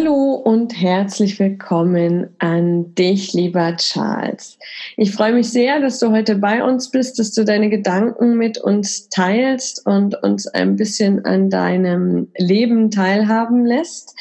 Hallo 0.00 0.32
und 0.32 0.80
herzlich 0.80 1.38
willkommen 1.38 2.34
an 2.38 2.94
dich, 2.94 3.34
lieber 3.34 3.76
Charles. 3.76 4.58
Ich 4.96 5.12
freue 5.12 5.34
mich 5.34 5.50
sehr, 5.52 5.78
dass 5.78 5.98
du 5.98 6.10
heute 6.10 6.36
bei 6.36 6.64
uns 6.64 6.90
bist, 6.90 7.18
dass 7.18 7.32
du 7.32 7.44
deine 7.44 7.68
Gedanken 7.68 8.38
mit 8.38 8.56
uns 8.56 9.10
teilst 9.10 9.84
und 9.86 10.14
uns 10.22 10.46
ein 10.46 10.76
bisschen 10.76 11.22
an 11.26 11.50
deinem 11.50 12.32
Leben 12.38 12.90
teilhaben 12.90 13.66
lässt. 13.66 14.18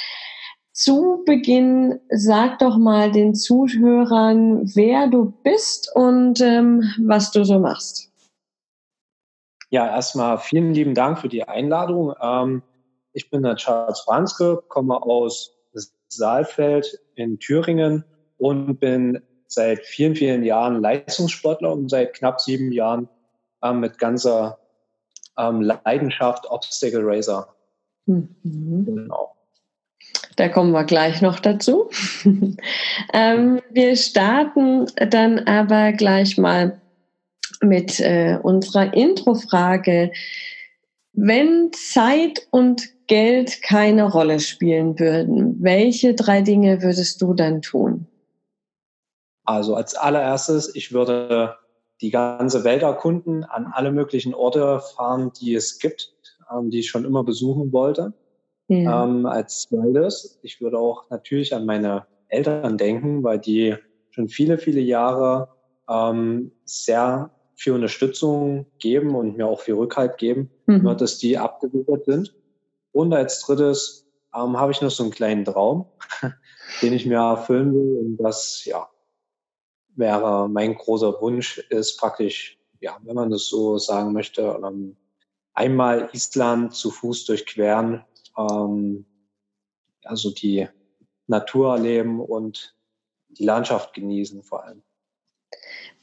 Zu 0.73 1.23
Beginn 1.25 1.97
sag 2.09 2.59
doch 2.59 2.77
mal 2.77 3.09
den 3.09 3.33
Zuhörern, 3.33 4.69
wer 4.75 5.07
du 5.07 5.31
bist 5.43 5.89
und 5.95 6.41
ähm, 6.41 6.93
was 7.05 7.31
du 7.31 7.45
so 7.45 7.57
machst. 7.57 8.11
Ja, 9.69 9.87
erstmal 9.87 10.39
vielen 10.39 10.73
lieben 10.73 10.93
Dank 10.93 11.19
für 11.19 11.29
die 11.29 11.47
Einladung. 11.47 12.13
Ähm, 12.21 12.63
ich 13.13 13.29
bin 13.29 13.43
der 13.43 13.55
Charles 13.55 14.01
Franzke, 14.01 14.61
komme 14.67 15.01
aus 15.01 15.55
Saalfeld 16.09 16.99
in 17.15 17.39
Thüringen 17.39 18.03
und 18.37 18.79
bin 18.79 19.21
seit 19.47 19.85
vielen, 19.85 20.15
vielen 20.15 20.43
Jahren 20.43 20.81
Leistungssportler 20.81 21.71
und 21.71 21.89
seit 21.89 22.13
knapp 22.13 22.39
sieben 22.39 22.71
Jahren 22.71 23.09
ähm, 23.63 23.79
mit 23.79 23.97
ganzer 23.97 24.59
ähm, 25.37 25.61
Leidenschaft 25.61 26.45
Obstacle 26.49 27.01
Racer. 27.03 27.47
Mhm. 28.05 28.85
Genau. 28.85 29.35
Da 30.35 30.47
kommen 30.47 30.71
wir 30.71 30.85
gleich 30.85 31.21
noch 31.21 31.39
dazu. 31.39 31.89
ähm, 33.13 33.61
wir 33.71 33.95
starten 33.95 34.85
dann 34.95 35.39
aber 35.39 35.91
gleich 35.91 36.37
mal 36.37 36.79
mit 37.61 37.99
äh, 37.99 38.37
unserer 38.41 38.93
Introfrage. 38.93 40.11
Wenn 41.13 41.71
Zeit 41.73 42.47
und 42.51 42.89
Geld 43.07 43.61
keine 43.63 44.11
Rolle 44.11 44.39
spielen 44.39 44.99
würden, 44.99 45.57
welche 45.61 46.13
drei 46.13 46.41
Dinge 46.41 46.81
würdest 46.83 47.21
du 47.21 47.33
dann 47.33 47.61
tun? 47.61 48.07
Also 49.43 49.73
als 49.73 49.95
allererstes, 49.95 50.75
ich 50.75 50.93
würde 50.93 51.57
die 52.01 52.11
ganze 52.11 52.63
Welt 52.63 52.83
erkunden, 52.83 53.43
an 53.43 53.65
alle 53.65 53.91
möglichen 53.91 54.33
Orte 54.33 54.79
fahren, 54.79 55.31
die 55.41 55.55
es 55.55 55.79
gibt, 55.79 56.13
ähm, 56.53 56.69
die 56.69 56.79
ich 56.79 56.89
schon 56.89 57.03
immer 57.03 57.23
besuchen 57.23 57.73
wollte. 57.73 58.13
Ja. 58.67 59.03
Ähm, 59.03 59.25
als 59.25 59.63
zweites, 59.63 60.39
ich 60.43 60.61
würde 60.61 60.77
auch 60.77 61.09
natürlich 61.09 61.55
an 61.55 61.65
meine 61.65 62.05
Eltern 62.27 62.77
denken, 62.77 63.23
weil 63.23 63.39
die 63.39 63.75
schon 64.11 64.29
viele, 64.29 64.59
viele 64.59 64.81
Jahre 64.81 65.49
ähm, 65.89 66.51
sehr 66.65 67.31
viel 67.59 67.73
Unterstützung 67.73 68.67
geben 68.79 69.15
und 69.15 69.35
mir 69.35 69.45
auch 69.45 69.59
viel 69.59 69.73
Rückhalt 69.73 70.17
geben, 70.17 70.49
mhm. 70.65 70.83
nur 70.83 70.95
dass 70.95 71.17
die 71.17 71.37
abgesichert 71.37 72.05
sind. 72.05 72.33
Und 72.93 73.13
als 73.13 73.41
drittes 73.41 74.07
ähm, 74.33 74.57
habe 74.57 74.71
ich 74.71 74.81
noch 74.81 74.89
so 74.89 75.03
einen 75.03 75.11
kleinen 75.11 75.43
Traum, 75.43 75.85
den 76.81 76.93
ich 76.93 77.05
mir 77.05 77.17
erfüllen 77.17 77.73
will. 77.73 77.97
Und 77.97 78.17
das, 78.17 78.63
ja, 78.63 78.89
wäre 79.93 80.47
mein 80.47 80.75
großer 80.75 81.19
Wunsch, 81.19 81.57
ist 81.69 81.97
praktisch, 81.97 82.57
ja, 82.79 82.97
wenn 83.03 83.15
man 83.15 83.29
das 83.29 83.47
so 83.47 83.77
sagen 83.77 84.13
möchte, 84.13 84.57
ähm, 84.65 84.95
einmal 85.53 86.09
Island 86.13 86.73
zu 86.73 86.91
Fuß 86.91 87.25
durchqueren, 87.25 88.05
ähm, 88.37 89.05
also 90.05 90.31
die 90.31 90.65
Natur 91.27 91.73
erleben 91.73 92.21
und 92.21 92.73
die 93.27 93.43
Landschaft 93.43 93.93
genießen 93.93 94.43
vor 94.43 94.63
allem. 94.63 94.81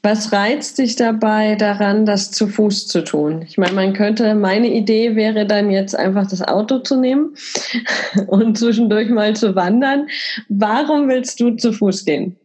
Was 0.09 0.31
reizt 0.31 0.77
dich 0.77 0.95
dabei 0.95 1.55
daran, 1.55 2.05
das 2.05 2.31
zu 2.31 2.47
Fuß 2.47 2.87
zu 2.87 3.03
tun? 3.03 3.41
Ich 3.41 3.57
meine, 3.57 3.73
man 3.73 3.91
könnte, 3.91 4.35
meine 4.35 4.73
Idee 4.73 5.17
wäre 5.17 5.45
dann 5.45 5.69
jetzt 5.69 5.97
einfach 5.97 6.25
das 6.25 6.41
Auto 6.41 6.79
zu 6.79 6.97
nehmen 6.97 7.35
und 8.27 8.57
zwischendurch 8.57 9.09
mal 9.09 9.35
zu 9.35 9.53
wandern. 9.53 10.07
Warum 10.47 11.09
willst 11.09 11.41
du 11.41 11.57
zu 11.57 11.73
Fuß 11.73 12.05
gehen? 12.05 12.37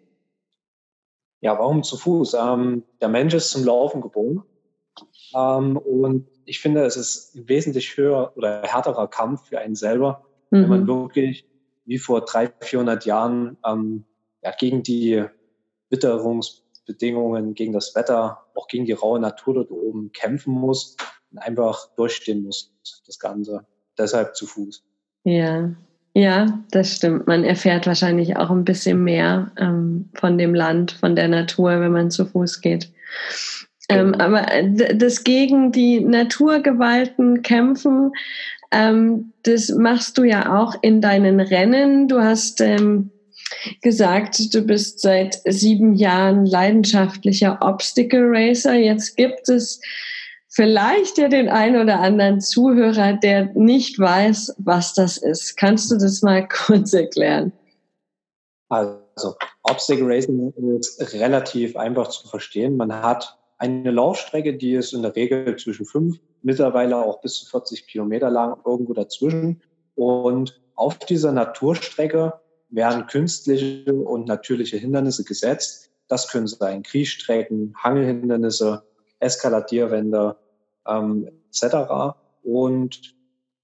Ja, 1.41 1.57
warum 1.57 1.85
zu 1.85 1.97
Fuß? 1.97 2.35
Ähm, 2.35 2.83
der 3.01 3.09
Mensch 3.09 3.33
ist 3.33 3.53
zum 3.53 3.65
Laufen 3.65 4.01
geboren. 4.01 4.43
Ähm, 5.33 5.77
und 5.77 6.27
ich 6.47 6.59
finde, 6.59 6.85
es 6.85 6.97
ist 6.97 7.37
ein 7.37 7.49
wesentlich 7.49 7.97
höher 7.97 8.33
oder 8.35 8.63
härterer 8.63 9.07
Kampf 9.07 9.47
für 9.47 9.61
einen 9.61 9.77
selber, 9.77 10.25
mhm. 10.51 10.63
wenn 10.63 10.69
man 10.69 10.81
mhm. 10.81 10.89
wirklich 10.89 11.47
wie 11.85 11.99
vor 11.99 12.23
300, 12.23 12.65
400 12.65 13.07
Jahren 13.07 13.57
ähm, 13.65 14.05
ja, 14.43 14.51
gegen 14.51 14.83
die 14.83 15.23
Witterungs- 15.93 16.62
Bedingungen, 16.87 17.55
gegen 17.55 17.73
das 17.73 17.95
Wetter, 17.95 18.45
auch 18.55 18.67
gegen 18.69 18.85
die 18.85 18.93
raue 18.93 19.21
Natur 19.21 19.55
dort 19.55 19.71
oben 19.71 20.13
kämpfen 20.13 20.53
muss 20.53 20.97
und 21.31 21.39
einfach 21.39 21.95
durchstehen 21.97 22.43
muss, 22.43 22.73
das 23.07 23.19
Ganze. 23.19 23.67
Deshalb 23.99 24.35
zu 24.35 24.47
Fuß. 24.47 24.85
Ja, 25.25 25.71
ja, 26.15 26.59
das 26.71 26.97
stimmt. 26.97 27.27
Man 27.27 27.45
erfährt 27.45 27.87
wahrscheinlich 27.87 28.37
auch 28.37 28.51
ein 28.51 28.65
bisschen 28.65 29.03
mehr 29.03 29.51
ähm, 29.59 30.11
von 30.15 30.37
dem 30.37 30.55
Land, 30.55 30.93
von 30.93 31.17
der 31.17 31.29
Natur, 31.29 31.81
wenn 31.81 31.93
man 31.93 32.11
zu 32.11 32.27
Fuß 32.27 32.61
geht. 32.61 32.91
Ähm, 33.89 34.13
genau. 34.13 34.25
aber 34.25 34.47
das 34.95 35.25
gegen 35.25 35.73
die 35.73 36.01
Naturgewalten 36.01 37.43
kämpfen, 37.43 38.13
ähm, 38.71 39.33
das 39.43 39.71
machst 39.71 40.19
du 40.19 40.25
ja 40.25 40.59
auch 40.59 40.75
in 40.83 41.01
deinen 41.01 41.41
Rennen. 41.41 42.09
Du 42.09 42.21
hast 42.21 42.61
ähm, 42.61 43.11
gesagt, 43.81 44.55
du 44.55 44.63
bist 44.63 45.01
seit 45.01 45.41
sieben 45.47 45.95
Jahren 45.95 46.47
leidenschaftlicher 46.47 47.59
Obstacle 47.61 48.25
Racer. 48.25 48.75
Jetzt 48.75 49.17
gibt 49.17 49.49
es 49.49 49.81
vielleicht 50.49 51.19
ja 51.19 51.29
den 51.29 51.49
einen 51.49 51.81
oder 51.81 52.01
anderen 52.01 52.41
Zuhörer, 52.41 53.15
der 53.15 53.47
nicht 53.55 53.99
weiß, 53.99 54.55
was 54.59 54.95
das 54.95 55.17
ist. 55.17 55.57
Kannst 55.57 55.91
du 55.91 55.97
das 55.97 56.23
mal 56.23 56.47
kurz 56.67 56.93
erklären? 56.93 57.53
Also, 58.69 59.35
Obstacle 59.65 60.07
Racing 60.07 60.53
ist 60.79 61.13
relativ 61.13 61.77
einfach 61.77 62.09
zu 62.09 62.27
verstehen. 62.29 62.77
Man 62.77 62.93
hat 62.93 63.39
eine 63.59 63.91
Laufstrecke, 63.91 64.55
die 64.55 64.73
ist 64.73 64.93
in 64.93 65.03
der 65.03 65.15
Regel 65.15 65.57
zwischen 65.57 65.87
fünf, 65.87 66.19
mittlerweile 66.43 66.97
auch 66.97 67.21
bis 67.21 67.35
zu 67.37 67.47
40 67.47 67.87
Kilometer 67.87 68.31
lang, 68.31 68.57
irgendwo 68.65 68.93
dazwischen. 68.93 69.63
Und 69.95 70.61
auf 70.75 70.99
dieser 70.99 71.33
Naturstrecke 71.33 72.33
werden 72.73 73.07
künstliche 73.07 73.93
und 73.93 74.27
natürliche 74.27 74.77
Hindernisse 74.77 75.25
gesetzt. 75.25 75.91
Das 76.09 76.29
können 76.29 76.47
sein 76.47 76.83
Kriechstrecken, 76.83 77.75
Hangelhindernisse, 77.77 78.83
Eskaladierwände 79.21 80.37
ähm, 80.87 81.29
etc. 81.49 82.17
Und 82.43 83.15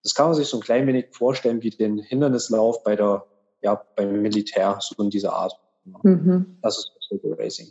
das 0.02 0.14
kann 0.14 0.26
man 0.26 0.34
sich 0.34 0.46
so 0.46 0.58
ein 0.58 0.62
klein 0.62 0.86
wenig 0.86 1.06
vorstellen 1.10 1.62
wie 1.62 1.70
den 1.70 1.98
Hindernislauf 1.98 2.82
bei 2.84 2.94
der, 2.94 3.24
ja, 3.62 3.82
beim 3.96 4.22
Militär, 4.22 4.78
so 4.80 5.02
in 5.02 5.10
dieser 5.10 5.32
Art. 5.32 5.58
Mhm. 6.02 6.58
Das 6.62 6.78
ist 6.78 6.92
Obstacle 6.94 7.36
Racing. 7.38 7.68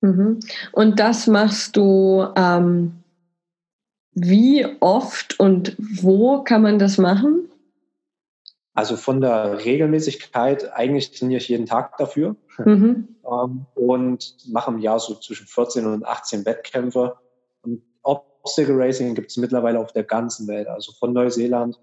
Mhm. 0.00 0.40
Und 0.72 1.00
das 1.00 1.26
machst 1.26 1.76
du 1.76 2.26
ähm, 2.36 3.02
wie 4.14 4.66
oft 4.80 5.38
und 5.40 5.76
wo 5.78 6.42
kann 6.42 6.62
man 6.62 6.78
das 6.78 6.98
machen? 6.98 7.48
Also 8.74 8.96
von 8.96 9.20
der 9.20 9.64
Regelmäßigkeit, 9.64 10.72
eigentlich 10.72 11.12
trainiere 11.12 11.40
ich 11.40 11.48
jeden 11.48 11.66
Tag 11.66 11.98
dafür 11.98 12.36
mhm. 12.58 13.16
ähm, 13.24 13.66
und 13.74 14.36
mache 14.50 14.70
im 14.70 14.78
Jahr 14.78 14.98
so 14.98 15.14
zwischen 15.14 15.46
14 15.46 15.86
und 15.86 16.06
18 16.06 16.46
Wettkämpfe. 16.46 17.16
Und 17.62 17.82
Obstacle 18.02 18.74
Racing 18.76 19.14
gibt 19.14 19.30
es 19.30 19.36
mittlerweile 19.36 19.78
auf 19.78 19.92
der 19.92 20.04
ganzen 20.04 20.48
Welt, 20.48 20.68
also 20.68 20.92
von 20.92 21.12
Neuseeland 21.12 21.78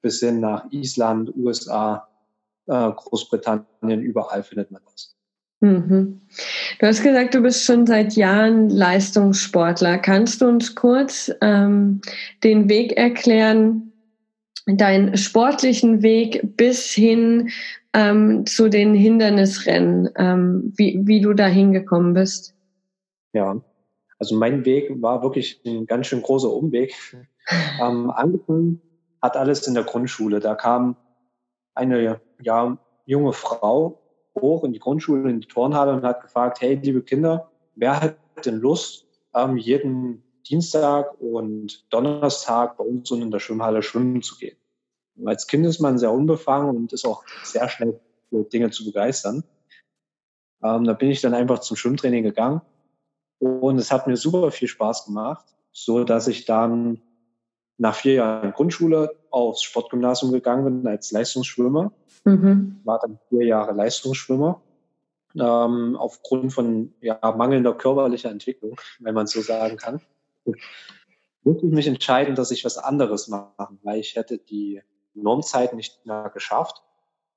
bis 0.00 0.18
hin 0.18 0.40
nach 0.40 0.64
Island, 0.72 1.32
USA, 1.36 2.08
äh, 2.66 2.90
Großbritannien, 2.90 4.00
überall 4.02 4.42
findet 4.42 4.72
man 4.72 4.82
das. 4.90 5.14
Mhm. 5.60 6.20
Du 6.80 6.86
hast 6.86 7.04
gesagt, 7.04 7.34
du 7.34 7.40
bist 7.40 7.64
schon 7.64 7.86
seit 7.86 8.14
Jahren 8.14 8.68
Leistungssportler. 8.68 9.98
Kannst 9.98 10.40
du 10.40 10.48
uns 10.48 10.74
kurz 10.74 11.30
ähm, 11.40 12.00
den 12.42 12.68
Weg 12.68 12.96
erklären, 12.96 13.91
deinen 14.66 15.16
sportlichen 15.16 16.02
Weg 16.02 16.56
bis 16.56 16.90
hin 16.90 17.50
ähm, 17.92 18.46
zu 18.46 18.68
den 18.68 18.94
Hindernisrennen, 18.94 20.10
ähm, 20.16 20.72
wie, 20.76 21.00
wie 21.04 21.20
du 21.20 21.34
da 21.34 21.46
hingekommen 21.46 22.14
bist? 22.14 22.54
Ja, 23.32 23.60
also 24.18 24.36
mein 24.36 24.64
Weg 24.64 24.90
war 25.02 25.22
wirklich 25.22 25.60
ein 25.66 25.86
ganz 25.86 26.06
schön 26.06 26.22
großer 26.22 26.50
Umweg. 26.50 26.94
ähm, 27.82 28.10
angefangen 28.10 28.80
hat 29.20 29.36
alles 29.36 29.66
in 29.66 29.74
der 29.74 29.84
Grundschule. 29.84 30.40
Da 30.40 30.54
kam 30.54 30.96
eine 31.74 32.20
ja, 32.40 32.78
junge 33.06 33.32
Frau 33.32 34.00
hoch 34.38 34.64
in 34.64 34.72
die 34.72 34.78
Grundschule, 34.78 35.28
in 35.28 35.40
die 35.40 35.48
Turnhalle 35.48 35.92
und 35.92 36.04
hat 36.04 36.22
gefragt, 36.22 36.60
hey, 36.60 36.78
liebe 36.82 37.02
Kinder, 37.02 37.50
wer 37.74 38.00
hat 38.00 38.16
denn 38.46 38.58
Lust, 38.58 39.06
ähm, 39.34 39.56
jeden 39.56 40.22
Dienstag 40.48 41.20
und 41.20 41.84
Donnerstag 41.92 42.76
bei 42.76 42.84
uns 42.84 43.10
in 43.10 43.30
der 43.30 43.40
Schwimmhalle 43.40 43.82
schwimmen 43.82 44.22
zu 44.22 44.36
gehen. 44.36 44.56
als 45.24 45.46
Kind 45.46 45.66
ist 45.66 45.80
man 45.80 45.98
sehr 45.98 46.12
unbefangen 46.12 46.76
und 46.76 46.92
ist 46.92 47.06
auch 47.06 47.24
sehr 47.44 47.68
schnell 47.68 48.00
für 48.28 48.44
Dinge 48.44 48.70
zu 48.70 48.84
begeistern. 48.84 49.44
Ähm, 50.62 50.84
da 50.84 50.92
bin 50.92 51.10
ich 51.10 51.20
dann 51.20 51.34
einfach 51.34 51.60
zum 51.60 51.76
Schwimmtraining 51.76 52.24
gegangen 52.24 52.62
und 53.38 53.78
es 53.78 53.90
hat 53.90 54.06
mir 54.06 54.16
super 54.16 54.50
viel 54.50 54.68
Spaß 54.68 55.06
gemacht, 55.06 55.44
so 55.72 56.04
dass 56.04 56.28
ich 56.28 56.44
dann 56.44 57.02
nach 57.78 57.96
vier 57.96 58.14
Jahren 58.14 58.52
Grundschule 58.52 59.16
aufs 59.30 59.62
Sportgymnasium 59.62 60.32
gegangen 60.32 60.64
bin 60.64 60.86
als 60.86 61.10
Leistungsschwimmer. 61.10 61.92
Mhm. 62.24 62.80
War 62.84 63.00
dann 63.00 63.18
vier 63.28 63.44
Jahre 63.44 63.72
Leistungsschwimmer. 63.72 64.60
Ähm, 65.34 65.96
aufgrund 65.96 66.52
von 66.52 66.92
ja, 67.00 67.18
mangelnder 67.36 67.74
körperlicher 67.74 68.30
Entwicklung, 68.30 68.78
wenn 69.00 69.14
man 69.14 69.26
so 69.26 69.40
sagen 69.40 69.78
kann, 69.78 70.00
musste 71.42 71.66
ich 71.66 71.72
mich 71.72 71.86
entscheiden, 71.86 72.34
dass 72.34 72.50
ich 72.50 72.64
was 72.64 72.78
anderes 72.78 73.28
mache, 73.28 73.68
weil 73.82 74.00
ich 74.00 74.16
hätte 74.16 74.38
die 74.38 74.80
Normzeit 75.14 75.74
nicht 75.74 76.06
mehr 76.06 76.30
geschafft 76.32 76.82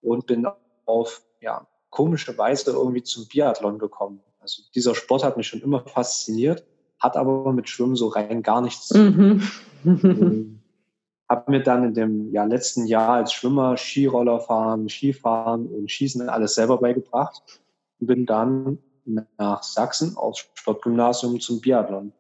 und 0.02 0.28
bin 0.28 0.48
auf 0.86 1.24
ja, 1.42 1.68
komische 1.90 2.38
Weise 2.38 2.72
irgendwie 2.72 3.04
zum 3.04 3.28
Biathlon 3.28 3.80
gekommen. 3.80 4.22
Also 4.40 4.64
dieser 4.74 4.96
Sport 4.96 5.24
hat 5.24 5.38
mich 5.38 5.48
schon 5.48 5.62
immer 5.62 5.82
fasziniert, 5.82 6.66
hat 7.00 7.18
aber 7.18 7.52
mit 7.54 7.68
Schwimmen 7.68 7.96
so 7.96 8.08
rein 8.08 8.44
gar 8.44 8.62
nichts 8.62 8.88
zu 8.88 9.12
tun. 9.12 9.42
Mhm. 9.84 10.62
habe 11.30 11.52
mir 11.52 11.64
dann 11.64 11.84
in 11.86 11.94
dem 11.94 12.32
ja, 12.32 12.44
letzten 12.44 12.86
Jahr 12.86 13.16
als 13.16 13.34
Schwimmer 13.34 13.78
Skiroller 13.78 14.40
fahren, 14.40 14.88
Skifahren 14.90 15.68
und 15.68 15.90
Schießen 15.90 16.30
alles 16.30 16.56
selber 16.56 16.78
beigebracht 16.78 17.42
und 18.00 18.08
bin 18.08 18.26
dann 18.26 18.78
nach 19.06 19.64
Sachsen 19.64 20.16
aufs 20.18 20.48
Sportgymnasium 20.54 21.40
zum 21.40 21.62
Biathlon. 21.62 22.14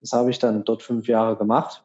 Das 0.00 0.12
habe 0.12 0.30
ich 0.30 0.38
dann 0.38 0.64
dort 0.64 0.82
fünf 0.82 1.08
Jahre 1.08 1.36
gemacht, 1.36 1.84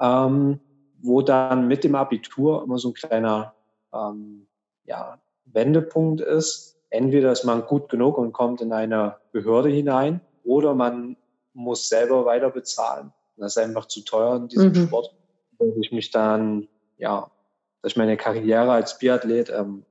ähm, 0.00 0.60
wo 1.00 1.22
dann 1.22 1.68
mit 1.68 1.84
dem 1.84 1.94
Abitur 1.94 2.62
immer 2.62 2.78
so 2.78 2.88
ein 2.88 2.94
kleiner 2.94 3.54
ähm, 3.92 4.46
ja, 4.84 5.18
Wendepunkt 5.44 6.20
ist. 6.20 6.78
Entweder 6.90 7.30
ist 7.32 7.44
man 7.44 7.66
gut 7.66 7.88
genug 7.88 8.18
und 8.18 8.32
kommt 8.32 8.60
in 8.60 8.72
eine 8.72 9.16
Behörde 9.32 9.68
hinein 9.68 10.20
oder 10.44 10.74
man 10.74 11.16
muss 11.52 11.88
selber 11.88 12.24
weiter 12.24 12.50
bezahlen. 12.50 13.12
Das 13.36 13.56
ist 13.56 13.62
einfach 13.62 13.86
zu 13.86 14.04
teuer 14.04 14.36
in 14.36 14.48
diesem 14.48 14.72
mhm. 14.72 14.86
Sport. 14.86 15.14
Dass 15.58 15.68
ich 15.80 15.92
mich 15.92 16.10
dann, 16.10 16.68
ja, 16.98 17.30
dass 17.82 17.92
ich 17.92 17.96
meine 17.96 18.16
Karriere 18.16 18.72
als 18.72 18.98
Biathlet, 18.98 19.50
ähm, 19.50 19.84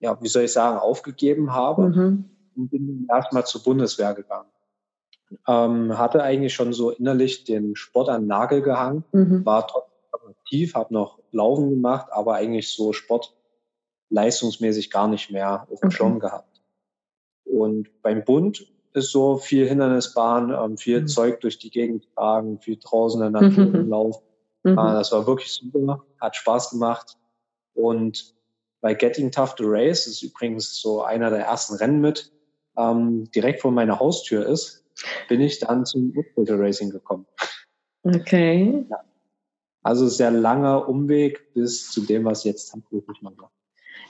ja, 0.00 0.20
wie 0.20 0.28
soll 0.28 0.44
ich 0.44 0.52
sagen, 0.52 0.78
aufgegeben 0.78 1.52
habe 1.52 1.88
mhm. 1.88 2.30
und 2.56 2.70
bin 2.70 3.06
erstmal 3.10 3.46
zur 3.46 3.62
Bundeswehr 3.62 4.14
gegangen. 4.14 4.48
Ähm, 5.46 5.98
hatte 5.98 6.22
eigentlich 6.22 6.54
schon 6.54 6.72
so 6.72 6.90
innerlich 6.90 7.44
den 7.44 7.76
Sport 7.76 8.08
an 8.08 8.22
den 8.22 8.28
Nagel 8.28 8.62
gehangen, 8.62 9.04
mhm. 9.12 9.44
war 9.44 9.66
trotzdem 9.66 9.92
aktiv, 10.30 10.74
habe 10.74 10.92
noch 10.92 11.18
Laufen 11.30 11.70
gemacht, 11.70 12.06
aber 12.10 12.34
eigentlich 12.34 12.68
so 12.70 12.92
Sport 12.92 13.34
leistungsmäßig 14.10 14.90
gar 14.90 15.08
nicht 15.08 15.30
mehr 15.30 15.66
auf 15.70 15.80
dem 15.80 15.88
okay. 15.88 15.96
Schirm 15.96 16.18
gehabt. 16.18 16.60
Und 17.44 17.88
beim 18.02 18.24
Bund 18.24 18.66
ist 18.92 19.10
so 19.10 19.38
viel 19.38 19.66
Hindernisbahn, 19.66 20.50
ähm, 20.50 20.76
viel 20.76 21.02
mhm. 21.02 21.08
Zeug 21.08 21.40
durch 21.40 21.58
die 21.58 21.70
Gegend 21.70 22.06
tragen, 22.14 22.58
viel 22.60 22.78
draußen 22.78 23.22
in 23.22 23.32
der 23.32 23.42
Natur 23.42 23.64
mhm. 23.64 23.76
rumlaufen. 23.76 24.22
Mhm. 24.64 24.72
Äh, 24.72 24.92
das 24.92 25.12
war 25.12 25.26
wirklich 25.26 25.52
super, 25.52 26.04
hat 26.20 26.36
Spaß 26.36 26.70
gemacht. 26.70 27.16
Und 27.74 28.34
bei 28.80 28.94
Getting 28.94 29.30
Tough 29.30 29.54
to 29.54 29.64
Race, 29.66 30.04
das 30.04 30.14
ist 30.14 30.22
übrigens 30.22 30.80
so 30.80 31.02
einer 31.02 31.30
der 31.30 31.44
ersten 31.46 31.76
Rennen 31.76 32.00
mit, 32.00 32.32
ähm, 32.76 33.30
direkt 33.30 33.62
vor 33.62 33.70
meiner 33.70 33.98
Haustür 33.98 34.46
ist, 34.46 34.81
bin 35.28 35.40
ich 35.40 35.58
dann 35.58 35.84
zum 35.84 36.14
Woodbuilder 36.14 36.58
Racing 36.58 36.90
gekommen. 36.90 37.26
Okay. 38.02 38.84
Ja. 38.90 39.00
Also 39.82 40.06
sehr 40.08 40.30
langer 40.30 40.88
Umweg 40.88 41.52
bis 41.54 41.90
zu 41.90 42.02
dem, 42.02 42.24
was 42.24 42.44
jetzt 42.44 42.70
tatsächlich 42.70 43.20
mache. 43.22 43.48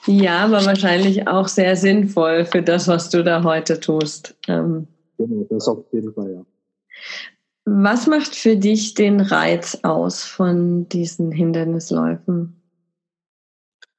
Ja, 0.06 0.44
aber 0.44 0.64
wahrscheinlich 0.66 1.28
auch 1.28 1.48
sehr 1.48 1.76
sinnvoll 1.76 2.44
für 2.44 2.62
das, 2.62 2.88
was 2.88 3.08
du 3.08 3.22
da 3.22 3.42
heute 3.42 3.78
tust. 3.78 4.36
Ähm, 4.48 4.88
genau, 5.16 5.46
das 5.48 5.68
auf 5.68 5.84
jeden 5.92 6.12
Fall, 6.12 6.32
ja. 6.32 6.44
Was 7.64 8.08
macht 8.08 8.34
für 8.34 8.56
dich 8.56 8.94
den 8.94 9.20
Reiz 9.20 9.78
aus 9.82 10.24
von 10.24 10.88
diesen 10.88 11.30
Hindernisläufen? 11.30 12.60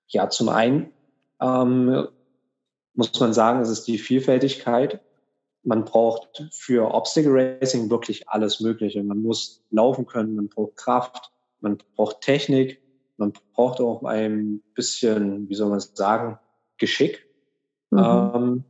Ja, 0.07 0.30
zum 0.30 0.50
einen 0.50 0.91
ähm, 1.39 2.07
muss 2.94 3.19
man 3.19 3.33
sagen, 3.33 3.62
es 3.62 3.69
ist 3.69 3.85
die 3.85 3.97
Vielfältigkeit. 3.97 5.00
Man 5.63 5.86
braucht 5.86 6.44
für 6.51 6.94
Obstacle 6.94 7.31
Racing 7.31 7.89
wirklich 7.89 8.27
alles 8.27 8.60
Mögliche. 8.60 9.01
Man 9.04 9.21
muss 9.21 9.63
laufen 9.71 10.06
können, 10.06 10.36
man 10.36 10.50
braucht 10.50 10.75
Kraft, 10.75 11.31
man 11.62 11.77
braucht 11.95 12.21
Technik, 12.21 12.81
man 13.18 13.33
braucht 13.54 13.80
auch 13.80 14.04
ein 14.04 14.62
bisschen, 14.74 15.48
wie 15.50 15.56
soll 15.56 15.69
man 15.69 15.80
sagen, 15.80 16.38
Geschick. 16.77 17.25
Mhm. 17.92 18.00
Ähm, 18.00 18.63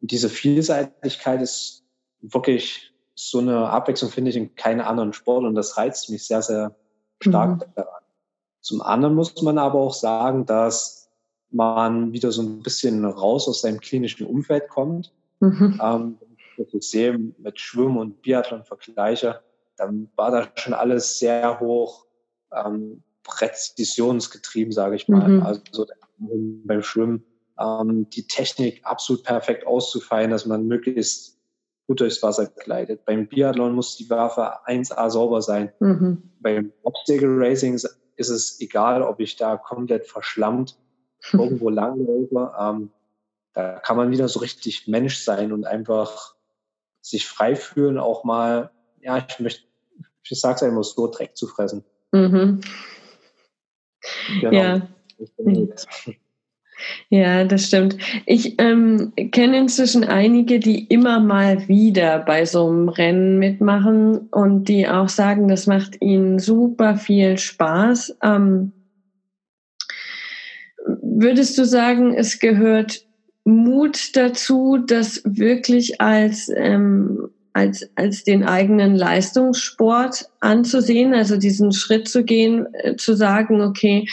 diese 0.00 0.28
Vielseitigkeit 0.28 1.42
ist 1.42 1.84
wirklich 2.20 2.92
so 3.14 3.38
eine 3.38 3.70
Abwechslung, 3.70 4.10
finde 4.10 4.30
ich, 4.30 4.36
in 4.36 4.54
keinem 4.54 4.86
anderen 4.86 5.12
Sport 5.12 5.44
und 5.44 5.54
das 5.54 5.76
reizt 5.76 6.10
mich 6.10 6.26
sehr, 6.26 6.42
sehr 6.42 6.74
stark 7.20 7.66
mhm. 7.66 7.72
daran. 7.74 8.02
Zum 8.60 8.82
anderen 8.82 9.14
muss 9.14 9.40
man 9.42 9.58
aber 9.58 9.78
auch 9.78 9.94
sagen, 9.94 10.44
dass 10.44 11.08
man 11.50 12.12
wieder 12.12 12.32
so 12.32 12.42
ein 12.42 12.62
bisschen 12.62 13.04
raus 13.04 13.48
aus 13.48 13.62
seinem 13.62 13.80
klinischen 13.80 14.26
Umfeld 14.26 14.68
kommt. 14.68 15.12
Mhm. 15.40 15.80
Ähm, 15.82 16.18
wenn 16.56 16.66
ich 16.72 16.90
sehe, 16.90 17.18
mit 17.18 17.60
Schwimmen 17.60 17.98
und 17.98 18.22
Biathlon 18.22 18.64
vergleiche, 18.64 19.40
dann 19.76 20.08
war 20.16 20.30
da 20.30 20.48
schon 20.54 20.74
alles 20.74 21.18
sehr 21.18 21.60
hoch 21.60 22.06
ähm, 22.52 23.02
präzisionsgetrieben, 23.24 24.72
sage 24.72 24.96
ich 24.96 25.08
mal. 25.08 25.28
Mhm. 25.28 25.42
Also 25.42 25.86
beim 26.18 26.82
Schwimmen 26.82 27.24
ähm, 27.58 28.08
die 28.10 28.26
Technik 28.26 28.80
absolut 28.84 29.24
perfekt 29.24 29.66
auszufallen, 29.66 30.30
dass 30.30 30.46
man 30.46 30.66
möglichst 30.66 31.38
gut 31.86 32.00
durchs 32.00 32.22
Wasser 32.22 32.46
gleitet. 32.46 33.04
Beim 33.04 33.28
Biathlon 33.28 33.74
muss 33.74 33.96
die 33.96 34.08
Waffe 34.10 34.66
1A 34.66 35.10
sauber 35.10 35.42
sein. 35.42 35.72
Mhm. 35.80 36.22
Beim 36.40 36.72
Obstacle 36.82 37.36
Racing 37.38 37.74
ist 37.74 38.28
es 38.28 38.60
egal, 38.60 39.02
ob 39.02 39.20
ich 39.20 39.36
da 39.36 39.56
komplett 39.56 40.06
verschlammt 40.06 40.78
irgendwo 41.32 41.70
langlaufe. 41.70 42.52
Ähm, 42.58 42.90
da 43.56 43.78
kann 43.78 43.96
man 43.96 44.10
wieder 44.10 44.28
so 44.28 44.40
richtig 44.40 44.86
Mensch 44.86 45.16
sein 45.16 45.50
und 45.50 45.64
einfach 45.64 46.34
sich 47.00 47.26
frei 47.26 47.56
fühlen, 47.56 47.98
auch 47.98 48.22
mal, 48.22 48.70
ja, 49.00 49.24
ich 49.26 49.40
möchte, 49.40 49.64
ich 50.22 50.38
sag's 50.38 50.62
einfach 50.62 50.84
so, 50.84 51.06
Dreck 51.06 51.34
zu 51.38 51.46
fressen. 51.46 51.82
Mhm. 52.12 52.60
Genau. 54.40 54.52
Ja. 54.52 54.88
Ja, 57.08 57.44
das 57.44 57.68
stimmt. 57.68 57.96
Ich 58.26 58.60
ähm, 58.60 59.14
kenne 59.32 59.60
inzwischen 59.60 60.04
einige, 60.04 60.60
die 60.60 60.84
immer 60.84 61.20
mal 61.20 61.66
wieder 61.68 62.18
bei 62.18 62.44
so 62.44 62.68
einem 62.68 62.90
Rennen 62.90 63.38
mitmachen 63.38 64.28
und 64.28 64.64
die 64.68 64.86
auch 64.86 65.08
sagen, 65.08 65.48
das 65.48 65.66
macht 65.66 66.02
ihnen 66.02 66.38
super 66.38 66.96
viel 66.96 67.38
Spaß. 67.38 68.18
Ähm, 68.22 68.72
würdest 70.84 71.56
du 71.56 71.64
sagen, 71.64 72.12
es 72.12 72.40
gehört 72.40 73.05
Mut 73.46 74.16
dazu, 74.16 74.76
das 74.76 75.22
wirklich 75.24 76.00
als 76.00 76.50
ähm, 76.54 77.30
als, 77.56 77.88
als 77.94 78.22
den 78.22 78.44
eigenen 78.44 78.94
Leistungssport 78.94 80.28
anzusehen, 80.40 81.14
also 81.14 81.38
diesen 81.38 81.72
Schritt 81.72 82.06
zu 82.06 82.22
gehen, 82.22 82.66
äh, 82.74 82.96
zu 82.96 83.14
sagen, 83.14 83.62
okay, 83.62 84.06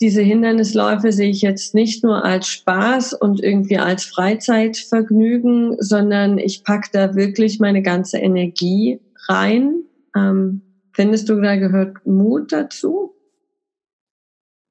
diese 0.00 0.22
Hindernisläufe 0.22 1.12
sehe 1.12 1.28
ich 1.28 1.42
jetzt 1.42 1.74
nicht 1.74 2.02
nur 2.02 2.24
als 2.24 2.48
Spaß 2.48 3.12
und 3.12 3.42
irgendwie 3.42 3.76
als 3.76 4.06
Freizeitvergnügen, 4.06 5.76
sondern 5.78 6.38
ich 6.38 6.64
packe 6.64 6.88
da 6.90 7.14
wirklich 7.14 7.60
meine 7.60 7.82
ganze 7.82 8.16
Energie 8.16 8.98
rein. 9.28 9.82
Ähm, 10.16 10.62
findest 10.94 11.28
du, 11.28 11.38
da 11.42 11.56
gehört 11.56 12.06
Mut 12.06 12.50
dazu? 12.50 13.14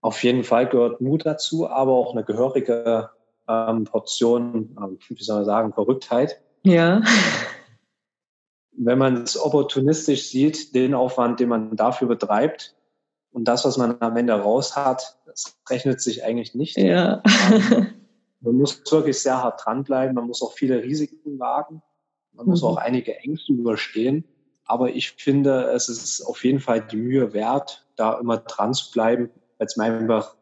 Auf 0.02 0.24
jeden 0.24 0.44
Fall 0.44 0.68
gehört 0.68 1.00
Mut 1.00 1.28
dazu, 1.28 1.70
aber 1.70 1.92
auch 1.92 2.14
eine 2.14 2.24
gehörige 2.24 3.12
ähm, 3.48 3.84
Portion, 3.84 4.76
ähm, 4.82 4.98
wie 5.08 5.24
soll 5.24 5.38
man 5.38 5.46
sagen, 5.46 5.74
Verrücktheit. 5.74 6.42
Ja 6.64 7.02
wenn 8.78 8.98
man 8.98 9.24
es 9.24 9.40
opportunistisch 9.40 10.30
sieht, 10.30 10.76
den 10.76 10.94
Aufwand, 10.94 11.40
den 11.40 11.50
man 11.50 11.76
dafür 11.76 12.08
betreibt 12.08 12.76
und 13.32 13.48
das, 13.48 13.66
was 13.66 13.78
man 13.78 14.00
am 14.02 14.18
Ende 14.18 14.34
raus 14.34 14.76
hat, 14.76 15.18
das 15.26 15.58
rechnet 15.70 16.02
sich 16.02 16.24
eigentlich 16.24 16.56
nicht. 16.56 16.78
Ja. 16.78 17.22
man 18.42 18.56
muss 18.56 18.82
wirklich 18.92 19.20
sehr 19.20 19.42
hart 19.42 19.66
dranbleiben, 19.66 20.16
man 20.16 20.28
muss 20.28 20.42
auch 20.42 20.54
viele 20.54 20.84
Risiken 20.84 21.40
wagen, 21.40 21.82
man 22.34 22.46
mhm. 22.46 22.52
muss 22.52 22.64
auch 22.64 22.78
einige 22.78 23.18
Ängste 23.20 23.54
überstehen. 23.54 24.26
Aber 24.68 24.90
ich 24.90 25.12
finde, 25.12 25.66
es 25.72 25.90
ist 25.90 26.22
auf 26.24 26.44
jeden 26.44 26.60
Fall 26.60 26.82
die 26.82 26.98
Mühe 26.98 27.34
wert, 27.34 27.86
da 27.96 28.20
immer 28.20 28.38
dran 28.38 28.74
zu 28.74 28.92
bleiben, 28.92 29.30
weil 29.58 29.68
es 29.68 29.78
mir 29.78 29.86
einfach 29.86 30.36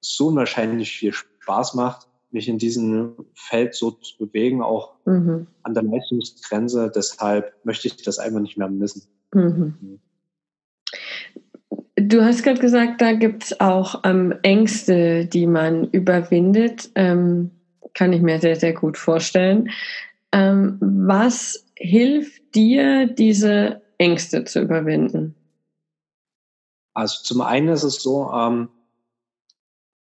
so 0.00 0.28
unwahrscheinlich 0.28 0.90
viel 0.92 1.12
Spaß 1.12 1.74
macht 1.74 2.08
mich 2.30 2.48
in 2.48 2.58
diesem 2.58 3.14
Feld 3.34 3.74
so 3.74 3.90
zu 3.90 4.18
bewegen, 4.18 4.62
auch 4.62 4.94
mhm. 5.06 5.46
an 5.62 5.74
der 5.74 5.82
Leistungsgrenze. 5.82 6.92
Deshalb 6.94 7.54
möchte 7.64 7.88
ich 7.88 7.96
das 8.02 8.18
einfach 8.18 8.40
nicht 8.40 8.56
mehr 8.56 8.68
missen. 8.68 9.02
Mhm. 9.34 9.74
mhm. 9.80 10.00
Du 12.00 12.22
hast 12.22 12.44
gerade 12.44 12.60
gesagt, 12.60 13.00
da 13.00 13.12
gibt 13.12 13.42
es 13.42 13.60
auch 13.60 14.02
ähm, 14.04 14.32
Ängste, 14.42 15.26
die 15.26 15.48
man 15.48 15.90
überwindet. 15.90 16.90
Ähm, 16.94 17.50
kann 17.92 18.12
ich 18.12 18.22
mir 18.22 18.38
sehr, 18.38 18.54
sehr 18.54 18.72
gut 18.72 18.96
vorstellen. 18.96 19.70
Ähm, 20.30 20.78
was 20.80 21.66
hilft 21.74 22.54
dir, 22.54 23.06
diese 23.06 23.82
Ängste 23.98 24.44
zu 24.44 24.60
überwinden? 24.60 25.34
Also 26.94 27.22
zum 27.24 27.40
einen 27.40 27.68
ist 27.68 27.82
es 27.82 28.00
so, 28.02 28.30
ähm, 28.32 28.68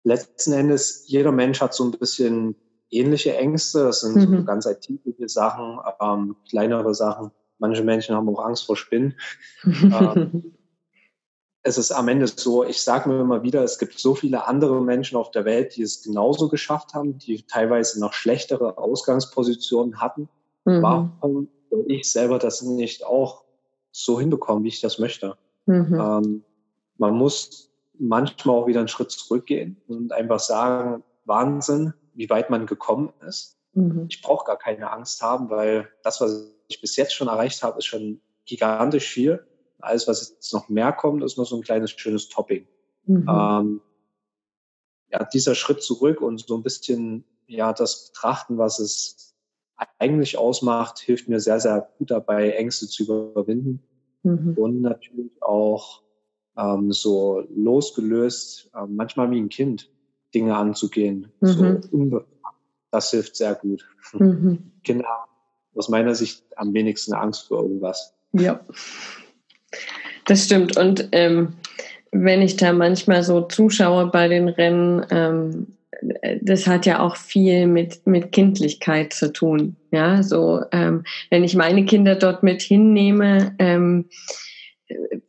letzten 0.07 0.53
Endes, 0.53 1.03
jeder 1.07 1.31
Mensch 1.31 1.61
hat 1.61 1.73
so 1.73 1.83
ein 1.83 1.91
bisschen 1.91 2.55
ähnliche 2.89 3.35
Ängste. 3.35 3.83
Das 3.83 4.01
sind 4.01 4.15
mhm. 4.15 4.37
so 4.37 4.43
ganz 4.45 4.65
alltägliche 4.65 5.27
Sachen, 5.29 5.79
ähm, 6.01 6.35
kleinere 6.49 6.93
Sachen. 6.95 7.31
Manche 7.59 7.83
Menschen 7.83 8.15
haben 8.15 8.29
auch 8.29 8.43
Angst 8.43 8.65
vor 8.65 8.77
Spinnen. 8.77 9.19
ähm, 9.65 10.53
es 11.63 11.77
ist 11.77 11.91
am 11.91 12.07
Ende 12.07 12.27
so, 12.27 12.63
ich 12.63 12.81
sage 12.81 13.09
mir 13.09 13.19
immer 13.19 13.43
wieder, 13.43 13.63
es 13.63 13.77
gibt 13.77 13.99
so 13.99 14.15
viele 14.15 14.47
andere 14.47 14.81
Menschen 14.81 15.17
auf 15.17 15.31
der 15.31 15.43
Welt, 15.43 15.75
die 15.75 15.81
es 15.81 16.01
genauso 16.01 16.47
geschafft 16.47 16.93
haben, 16.93 17.17
die 17.17 17.43
teilweise 17.43 17.99
noch 17.99 18.13
schlechtere 18.13 18.77
Ausgangspositionen 18.77 19.99
hatten. 19.99 20.29
Mhm. 20.63 20.81
Warum 20.81 21.47
soll 21.69 21.85
ich 21.87 22.09
selber 22.09 22.39
das 22.39 22.61
nicht 22.61 23.05
auch 23.05 23.43
so 23.91 24.19
hinbekommen, 24.19 24.63
wie 24.63 24.69
ich 24.69 24.79
das 24.79 24.99
möchte? 24.99 25.35
Mhm. 25.65 25.99
Ähm, 25.99 26.43
man 26.97 27.13
muss 27.15 27.66
manchmal 27.99 28.55
auch 28.55 28.67
wieder 28.67 28.79
einen 28.79 28.87
Schritt 28.87 29.11
zurückgehen 29.11 29.81
und 29.87 30.11
einfach 30.11 30.39
sagen, 30.39 31.03
Wahnsinn, 31.25 31.93
wie 32.13 32.29
weit 32.29 32.49
man 32.49 32.65
gekommen 32.65 33.13
ist. 33.27 33.57
Mhm. 33.73 34.05
Ich 34.09 34.21
brauche 34.21 34.45
gar 34.45 34.57
keine 34.57 34.91
Angst 34.91 35.21
haben, 35.21 35.49
weil 35.49 35.89
das, 36.03 36.21
was 36.21 36.51
ich 36.67 36.81
bis 36.81 36.95
jetzt 36.95 37.13
schon 37.13 37.27
erreicht 37.27 37.63
habe, 37.63 37.77
ist 37.77 37.85
schon 37.85 38.21
gigantisch 38.45 39.07
viel. 39.07 39.45
Alles, 39.79 40.07
was 40.07 40.29
jetzt 40.29 40.53
noch 40.53 40.69
mehr 40.69 40.91
kommt, 40.91 41.23
ist 41.23 41.37
nur 41.37 41.45
so 41.45 41.55
ein 41.55 41.61
kleines 41.61 41.91
schönes 41.91 42.29
Topping. 42.29 42.67
Mhm. 43.05 43.27
Ähm, 43.29 43.81
ja, 45.11 45.23
dieser 45.25 45.55
Schritt 45.55 45.81
zurück 45.83 46.21
und 46.21 46.39
so 46.39 46.55
ein 46.55 46.63
bisschen 46.63 47.23
ja 47.47 47.71
das 47.73 48.11
betrachten, 48.11 48.57
was 48.57 48.79
es 48.79 49.35
eigentlich 49.99 50.37
ausmacht, 50.37 50.99
hilft 50.99 51.29
mir 51.29 51.39
sehr, 51.39 51.59
sehr 51.59 51.89
gut 51.97 52.11
dabei, 52.11 52.51
Ängste 52.51 52.87
zu 52.87 53.03
überwinden 53.03 53.83
mhm. 54.23 54.55
und 54.57 54.81
natürlich 54.81 55.31
auch 55.41 56.01
ähm, 56.57 56.91
so 56.91 57.43
losgelöst, 57.55 58.69
äh, 58.75 58.85
manchmal 58.87 59.31
wie 59.31 59.39
ein 59.39 59.49
Kind, 59.49 59.89
Dinge 60.33 60.55
anzugehen. 60.55 61.31
Mhm. 61.39 61.81
So 61.81 62.21
das 62.91 63.11
hilft 63.11 63.35
sehr 63.35 63.55
gut. 63.55 63.85
Mhm. 64.13 64.71
Kinder 64.85 65.05
aus 65.75 65.89
meiner 65.89 66.15
Sicht 66.15 66.41
am 66.55 66.73
wenigsten 66.73 67.13
Angst 67.13 67.49
vor 67.49 67.63
irgendwas. 67.63 68.13
Ja, 68.31 68.61
das 70.25 70.45
stimmt. 70.45 70.77
Und 70.77 71.09
ähm, 71.11 71.55
wenn 72.13 72.41
ich 72.41 72.55
da 72.55 72.71
manchmal 72.71 73.21
so 73.23 73.41
zuschaue 73.41 74.07
bei 74.07 74.29
den 74.29 74.47
Rennen, 74.47 75.05
ähm, 75.09 75.67
das 76.41 76.67
hat 76.67 76.85
ja 76.85 76.99
auch 76.99 77.17
viel 77.17 77.67
mit, 77.67 78.07
mit 78.07 78.31
Kindlichkeit 78.31 79.11
zu 79.11 79.33
tun. 79.33 79.75
Ja, 79.91 80.23
so, 80.23 80.61
ähm, 80.71 81.03
wenn 81.29 81.43
ich 81.43 81.55
meine 81.55 81.83
Kinder 81.83 82.15
dort 82.15 82.43
mit 82.43 82.61
hinnehme, 82.61 83.55
ähm, 83.59 84.05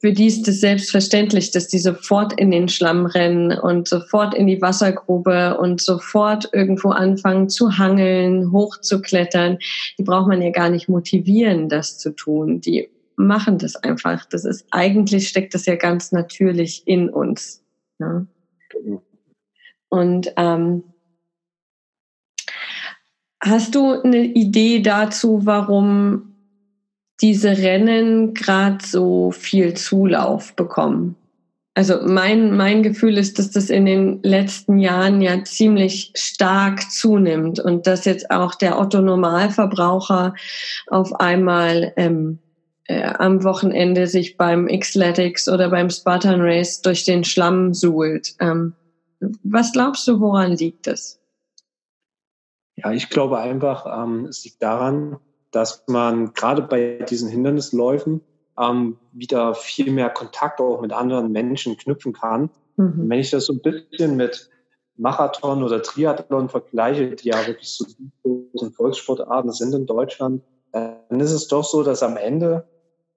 für 0.00 0.12
die 0.12 0.26
ist 0.26 0.46
es 0.46 0.60
selbstverständlich, 0.60 1.50
dass 1.50 1.68
die 1.68 1.78
sofort 1.78 2.38
in 2.38 2.50
den 2.50 2.68
Schlamm 2.68 3.06
rennen 3.06 3.58
und 3.58 3.88
sofort 3.88 4.34
in 4.34 4.46
die 4.46 4.62
Wassergrube 4.62 5.58
und 5.58 5.80
sofort 5.80 6.48
irgendwo 6.52 6.90
anfangen 6.90 7.48
zu 7.48 7.78
hangeln, 7.78 8.52
hochzuklettern. 8.52 9.58
Die 9.98 10.04
braucht 10.04 10.28
man 10.28 10.40
ja 10.40 10.50
gar 10.50 10.70
nicht 10.70 10.88
motivieren, 10.88 11.68
das 11.68 11.98
zu 11.98 12.14
tun. 12.14 12.60
Die 12.60 12.88
machen 13.16 13.58
das 13.58 13.74
einfach. 13.76 14.24
Das 14.26 14.44
ist 14.44 14.66
eigentlich 14.70 15.28
steckt 15.28 15.54
das 15.54 15.66
ja 15.66 15.74
ganz 15.74 16.12
natürlich 16.12 16.86
in 16.86 17.10
uns. 17.10 17.62
Ja? 17.98 18.24
Und 19.88 20.32
ähm, 20.36 20.84
hast 23.40 23.74
du 23.74 24.00
eine 24.00 24.24
Idee 24.24 24.80
dazu, 24.80 25.40
warum 25.44 26.27
diese 27.20 27.58
Rennen 27.58 28.34
gerade 28.34 28.84
so 28.84 29.30
viel 29.32 29.74
Zulauf 29.74 30.54
bekommen. 30.54 31.16
Also 31.74 32.00
mein, 32.02 32.56
mein 32.56 32.82
Gefühl 32.82 33.18
ist, 33.18 33.38
dass 33.38 33.52
das 33.52 33.70
in 33.70 33.86
den 33.86 34.20
letzten 34.24 34.78
Jahren 34.78 35.20
ja 35.20 35.44
ziemlich 35.44 36.12
stark 36.16 36.90
zunimmt 36.90 37.60
und 37.60 37.86
dass 37.86 38.04
jetzt 38.04 38.32
auch 38.32 38.56
der 38.56 38.80
Otto 38.80 39.00
Normalverbraucher 39.00 40.34
auf 40.88 41.20
einmal 41.20 41.92
ähm, 41.96 42.40
äh, 42.88 43.04
am 43.04 43.44
Wochenende 43.44 44.08
sich 44.08 44.36
beim 44.36 44.66
Xletics 44.66 45.48
oder 45.48 45.70
beim 45.70 45.88
Spartan 45.88 46.40
Race 46.40 46.82
durch 46.82 47.04
den 47.04 47.22
Schlamm 47.22 47.72
suhlt. 47.72 48.34
Ähm, 48.40 48.74
was 49.44 49.72
glaubst 49.72 50.08
du, 50.08 50.18
woran 50.18 50.56
liegt 50.56 50.88
es? 50.88 51.20
Ja, 52.74 52.90
ich 52.90 53.08
glaube 53.08 53.38
einfach, 53.38 53.86
ähm, 53.86 54.26
es 54.26 54.44
liegt 54.44 54.62
daran, 54.62 55.18
dass 55.50 55.84
man 55.86 56.34
gerade 56.34 56.62
bei 56.62 57.04
diesen 57.08 57.28
Hindernisläufen 57.28 58.20
ähm, 58.58 58.98
wieder 59.12 59.54
viel 59.54 59.90
mehr 59.90 60.10
Kontakt 60.10 60.60
auch 60.60 60.80
mit 60.80 60.92
anderen 60.92 61.32
Menschen 61.32 61.76
knüpfen 61.76 62.12
kann. 62.12 62.50
Mhm. 62.76 63.08
Wenn 63.08 63.20
ich 63.20 63.30
das 63.30 63.46
so 63.46 63.54
ein 63.54 63.62
bisschen 63.62 64.16
mit 64.16 64.50
Marathon 64.96 65.62
oder 65.62 65.82
Triathlon 65.82 66.48
vergleiche, 66.48 67.14
die 67.14 67.28
ja 67.28 67.46
wirklich 67.46 67.68
so 67.68 67.86
großen 68.22 68.72
Volkssportarten 68.72 69.52
sind 69.52 69.74
in 69.74 69.86
Deutschland, 69.86 70.42
dann 70.72 71.20
ist 71.20 71.32
es 71.32 71.48
doch 71.48 71.64
so, 71.64 71.82
dass 71.82 72.02
am 72.02 72.16
Ende 72.16 72.66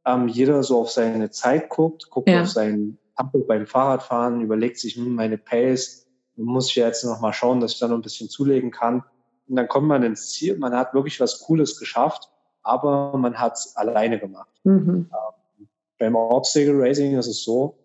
ähm, 0.06 0.28
jeder 0.28 0.64
so 0.64 0.80
auf 0.80 0.92
seine 0.92 1.32
Zeit 1.32 1.70
guckt, 1.70 2.10
guckt 2.10 2.30
ja. 2.30 2.42
auf 2.42 2.50
sein 2.50 2.98
Tempo 3.18 3.40
beim 3.40 3.68
Fahrradfahren, 3.68 4.42
überlegt 4.42 4.80
sich, 4.80 4.96
hm, 4.96 5.16
meine 5.16 5.38
Pace, 5.38 6.08
muss 6.38 6.70
ich 6.70 6.76
ja 6.76 6.88
jetzt 6.88 7.04
noch 7.04 7.20
mal 7.20 7.34
schauen, 7.34 7.60
dass 7.60 7.74
ich 7.74 7.80
da 7.80 7.88
noch 7.88 7.96
ein 7.96 8.02
bisschen 8.02 8.30
zulegen 8.30 8.72
kann. 8.72 9.04
Und 9.52 9.58
dann 9.58 9.68
kommt 9.68 9.90
man 9.90 10.02
ins 10.02 10.30
Ziel, 10.32 10.58
man 10.58 10.74
hat 10.74 10.94
wirklich 10.94 11.20
was 11.20 11.42
Cooles 11.42 11.78
geschafft, 11.78 12.30
aber 12.64 13.18
man 13.18 13.38
hat 13.38 13.56
es 13.56 13.76
alleine 13.76 14.18
gemacht. 14.18 14.50
Mhm. 14.64 15.10
Ähm, 15.12 15.68
beim 16.00 16.16
Obstacle 16.16 16.80
Racing 16.82 17.18
ist 17.18 17.28
es 17.28 17.44
so, 17.44 17.78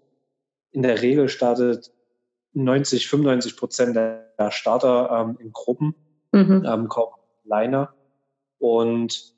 in 0.71 0.83
der 0.83 1.03
Regel 1.03 1.29
startet 1.29 1.93
90, 2.53 3.09
95 3.09 3.57
Prozent 3.57 3.97
der 3.97 4.51
Starter 4.51 5.11
ähm, 5.11 5.39
in 5.41 5.51
Gruppen, 5.51 5.97
mhm. 6.31 6.65
ähm, 6.65 6.87
kommen 6.87 7.15
alleine 7.45 7.89
und 8.61 9.35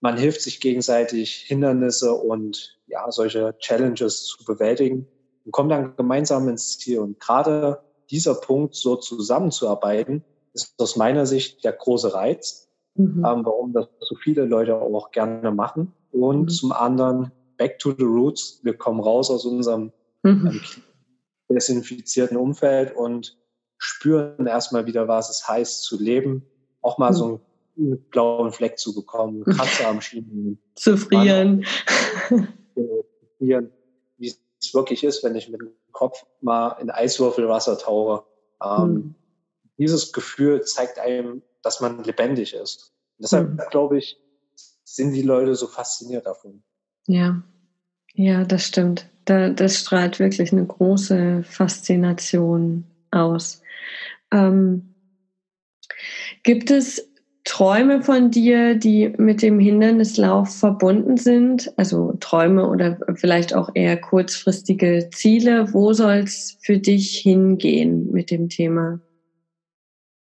man 0.00 0.18
hilft 0.18 0.42
sich 0.42 0.60
gegenseitig, 0.60 1.36
Hindernisse 1.46 2.12
und 2.12 2.78
ja, 2.86 3.10
solche 3.10 3.56
Challenges 3.60 4.26
zu 4.26 4.44
bewältigen 4.44 5.08
und 5.46 5.52
kommt 5.52 5.72
dann 5.72 5.96
gemeinsam 5.96 6.50
ins 6.50 6.78
Ziel. 6.78 6.98
Und 6.98 7.18
gerade 7.18 7.80
dieser 8.10 8.34
Punkt, 8.34 8.74
so 8.74 8.96
zusammenzuarbeiten, 8.96 10.22
ist 10.56 10.74
aus 10.78 10.96
meiner 10.96 11.26
Sicht 11.26 11.64
der 11.64 11.72
große 11.72 12.14
Reiz, 12.14 12.68
mhm. 12.94 13.24
ähm, 13.24 13.44
warum 13.44 13.72
das 13.72 13.86
so 14.00 14.16
viele 14.16 14.44
Leute 14.44 14.74
auch 14.80 15.10
gerne 15.12 15.50
machen. 15.52 15.92
Und 16.10 16.42
mhm. 16.42 16.48
zum 16.48 16.72
anderen 16.72 17.30
back 17.58 17.78
to 17.78 17.92
the 17.96 18.04
roots. 18.04 18.60
Wir 18.62 18.76
kommen 18.76 19.00
raus 19.00 19.30
aus 19.30 19.44
unserem 19.44 19.92
mhm. 20.22 20.46
ähm, 20.46 20.60
desinfizierten 21.48 22.36
Umfeld 22.36 22.96
und 22.96 23.38
spüren 23.78 24.46
erstmal 24.46 24.86
wieder, 24.86 25.06
was 25.06 25.30
es 25.30 25.46
heißt 25.46 25.84
zu 25.84 26.00
leben. 26.00 26.44
Auch 26.80 26.98
mal 26.98 27.12
so 27.12 27.40
mhm. 27.76 27.92
einen 27.92 28.02
blauen 28.10 28.50
Fleck 28.50 28.78
zu 28.78 28.94
bekommen, 28.94 29.44
Kratzer 29.44 29.88
am 29.88 30.00
Schienen. 30.00 30.58
Zu 30.74 30.96
frieren. 30.96 31.64
frieren. 33.38 33.70
Wie 34.18 34.28
es 34.28 34.74
wirklich 34.74 35.04
ist, 35.04 35.22
wenn 35.22 35.36
ich 35.36 35.50
mit 35.50 35.60
dem 35.60 35.70
Kopf 35.92 36.24
mal 36.40 36.76
in 36.80 36.90
Eiswürfelwasser 36.90 37.78
tauche. 37.78 38.24
Ähm, 38.62 38.92
mhm 38.92 39.14
dieses 39.78 40.12
Gefühl 40.12 40.62
zeigt 40.62 40.98
einem, 40.98 41.42
dass 41.62 41.80
man 41.80 42.02
lebendig 42.04 42.54
ist. 42.54 42.92
Und 43.18 43.24
deshalb, 43.24 43.50
mhm. 43.50 43.60
glaube 43.70 43.98
ich, 43.98 44.16
sind 44.84 45.12
die 45.12 45.22
Leute 45.22 45.54
so 45.54 45.66
fasziniert 45.66 46.26
davon. 46.26 46.62
Ja, 47.06 47.42
ja, 48.14 48.44
das 48.44 48.66
stimmt. 48.66 49.08
Da, 49.24 49.50
das 49.50 49.78
strahlt 49.78 50.18
wirklich 50.18 50.52
eine 50.52 50.64
große 50.64 51.42
Faszination 51.42 52.84
aus. 53.10 53.62
Ähm, 54.32 54.94
gibt 56.42 56.70
es 56.70 57.10
Träume 57.44 58.02
von 58.02 58.30
dir, 58.30 58.74
die 58.74 59.12
mit 59.18 59.40
dem 59.42 59.60
Hindernislauf 59.60 60.56
verbunden 60.56 61.16
sind? 61.16 61.72
Also 61.76 62.16
Träume 62.18 62.68
oder 62.68 62.98
vielleicht 63.14 63.54
auch 63.54 63.70
eher 63.74 64.00
kurzfristige 64.00 65.10
Ziele. 65.12 65.72
Wo 65.72 65.92
soll 65.92 66.24
es 66.24 66.58
für 66.60 66.78
dich 66.78 67.18
hingehen 67.18 68.10
mit 68.10 68.30
dem 68.30 68.48
Thema? 68.48 69.00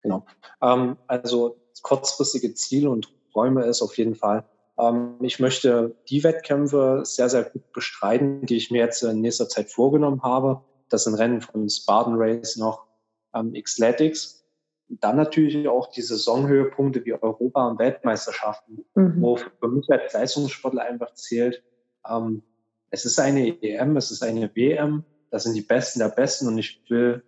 Genau. 0.02 0.25
Ähm, 0.62 0.97
also 1.07 1.57
kurzfristige 1.83 2.54
Ziele 2.54 2.90
und 2.90 3.12
Räume 3.35 3.64
ist 3.66 3.83
auf 3.83 3.97
jeden 3.97 4.14
Fall. 4.14 4.45
Ähm, 4.78 5.16
ich 5.21 5.40
möchte 5.40 5.97
die 6.09 6.25
Wettkämpfe 6.25 7.02
sehr, 7.04 7.28
sehr 7.28 7.45
gut 7.45 7.73
bestreiten, 7.73 8.47
die 8.47 8.57
ich 8.57 8.71
mir 8.71 8.78
jetzt 8.78 9.02
in 9.02 9.21
nächster 9.21 9.49
Zeit 9.49 9.71
vorgenommen 9.71 10.23
habe. 10.23 10.62
Das 10.88 11.04
sind 11.04 11.14
Rennen 11.14 11.40
von 11.40 11.69
Spartan 11.69 12.14
Race 12.16 12.57
noch 12.57 12.87
ähm, 13.35 13.52
Xletics. 13.52 14.45
Dann 14.88 15.16
natürlich 15.16 15.69
auch 15.69 15.90
die 15.90 16.02
Saisonhöhepunkte 16.02 17.04
wie 17.04 17.14
Europa- 17.14 17.69
und 17.69 17.78
Weltmeisterschaften, 17.78 18.85
mhm. 18.95 19.23
wo 19.23 19.37
für 19.37 19.69
mich 19.69 19.88
als 19.90 20.12
Leistungssportler 20.12 20.83
einfach 20.83 21.14
zählt, 21.14 21.62
ähm, 22.09 22.42
es 22.90 23.04
ist 23.04 23.21
eine 23.21 23.62
EM, 23.62 23.97
es 23.97 24.11
ist 24.11 24.23
eine 24.23 24.50
WM, 24.54 25.04
das 25.30 25.45
sind 25.45 25.54
die 25.54 25.62
Besten 25.62 26.00
der 26.00 26.09
Besten 26.09 26.49
und 26.49 26.59
ich 26.59 26.83
will 26.88 27.23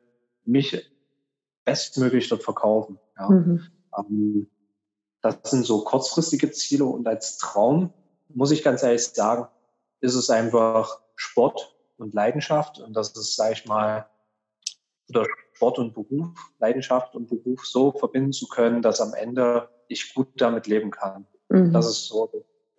mich 0.45 0.92
bestmöglich 1.65 2.29
dort 2.29 2.43
verkaufen. 2.43 2.99
Ja. 3.19 3.29
Mhm. 3.29 3.63
Ähm, 3.97 4.51
das 5.21 5.37
sind 5.45 5.65
so 5.65 5.85
kurzfristige 5.85 6.51
Ziele 6.51 6.85
und 6.85 7.07
als 7.07 7.39
Traum, 7.39 7.93
muss 8.29 8.51
ich 8.51 8.65
ganz 8.65 8.83
ehrlich 8.83 9.07
sagen, 9.07 9.47
ist 10.01 10.15
es 10.15 10.31
einfach 10.31 11.01
Sport 11.15 11.77
und 11.97 12.15
Leidenschaft. 12.15 12.81
Und 12.81 12.95
das 12.95 13.13
ist, 13.17 13.37
sage 13.37 13.53
ich 13.53 13.67
mal, 13.67 14.07
oder 15.09 15.27
Sport 15.55 15.79
und 15.79 15.95
Beruf, 15.95 16.29
Leidenschaft 16.59 17.15
und 17.15 17.29
Beruf 17.29 17.67
so 17.67 17.93
verbinden 17.93 18.33
zu 18.33 18.49
können, 18.49 18.83
dass 18.83 19.01
am 19.01 19.15
Ende 19.15 19.69
ich 19.89 20.15
gut 20.15 20.29
damit 20.37 20.67
leben 20.67 20.91
kann. 20.91 21.27
Mhm. 21.49 21.73
Das 21.73 21.87
ist 21.87 22.07
so 22.07 22.31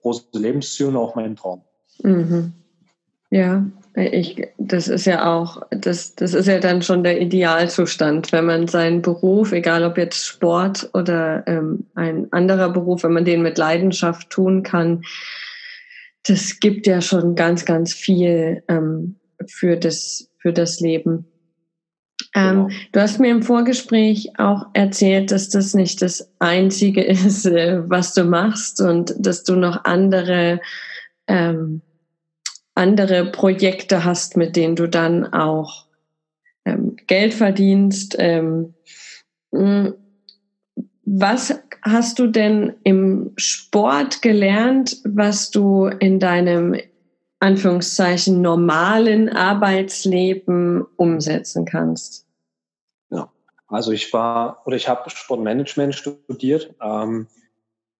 große 0.01 0.27
Lebensziel 0.33 0.87
und 0.87 0.97
auch 0.97 1.15
mein 1.15 1.35
Traum. 1.35 1.63
Mhm. 2.01 2.53
Ja, 3.33 3.65
ich, 3.95 4.47
das 4.59 4.87
ist 4.87 5.05
ja 5.05 5.33
auch, 5.33 5.63
das, 5.71 6.13
das 6.13 6.35
ist 6.35 6.45
ja 6.45 6.59
dann 6.59 6.83
schon 6.83 7.03
der 7.03 7.19
Idealzustand, 7.19 8.31
wenn 8.31 8.45
man 8.45 8.67
seinen 8.67 9.01
Beruf, 9.01 9.53
egal 9.53 9.83
ob 9.85 9.97
jetzt 9.97 10.23
Sport 10.23 10.91
oder 10.93 11.43
ähm, 11.47 11.87
ein 11.95 12.31
anderer 12.31 12.69
Beruf, 12.69 13.03
wenn 13.03 13.13
man 13.13 13.25
den 13.25 13.41
mit 13.41 13.57
Leidenschaft 13.57 14.29
tun 14.29 14.61
kann, 14.61 15.01
das 16.27 16.59
gibt 16.59 16.85
ja 16.85 17.01
schon 17.01 17.33
ganz, 17.33 17.65
ganz 17.65 17.91
viel 17.91 18.61
ähm, 18.67 19.15
für, 19.47 19.77
das, 19.77 20.29
für 20.37 20.53
das 20.53 20.79
Leben. 20.79 21.25
Ähm, 22.35 22.67
genau. 22.67 22.69
Du 22.91 23.01
hast 23.01 23.19
mir 23.19 23.31
im 23.31 23.41
Vorgespräch 23.41 24.29
auch 24.37 24.67
erzählt, 24.73 25.31
dass 25.31 25.49
das 25.49 25.73
nicht 25.73 26.03
das 26.03 26.31
Einzige 26.37 27.01
ist, 27.03 27.47
äh, 27.47 27.81
was 27.89 28.13
du 28.13 28.25
machst 28.25 28.79
und 28.79 29.15
dass 29.17 29.43
du 29.43 29.55
noch 29.55 29.85
andere 29.85 30.61
ähm, 31.27 31.81
andere 32.75 33.31
Projekte 33.31 34.03
hast, 34.03 34.37
mit 34.37 34.55
denen 34.55 34.75
du 34.75 34.87
dann 34.87 35.31
auch 35.33 35.85
ähm, 36.65 36.95
Geld 37.07 37.33
verdienst. 37.33 38.15
Ähm, 38.17 38.73
hm, 39.51 39.95
was 41.05 41.59
hast 41.83 42.19
du 42.19 42.27
denn 42.27 42.73
im 42.83 43.33
Sport 43.35 44.21
gelernt, 44.21 44.97
was 45.03 45.51
du 45.51 45.85
in 45.85 46.19
deinem 46.19 46.75
Anführungszeichen 47.39 48.41
normalen 48.41 49.29
Arbeitsleben 49.29 50.85
umsetzen 50.95 51.65
kannst? 51.65 52.25
Ja, 53.09 53.29
also 53.67 53.91
ich 53.91 54.13
war 54.13 54.61
oder 54.65 54.77
ich 54.77 54.87
habe 54.87 55.09
Sportmanagement 55.09 55.93
studiert, 55.93 56.73
ähm, 56.81 57.27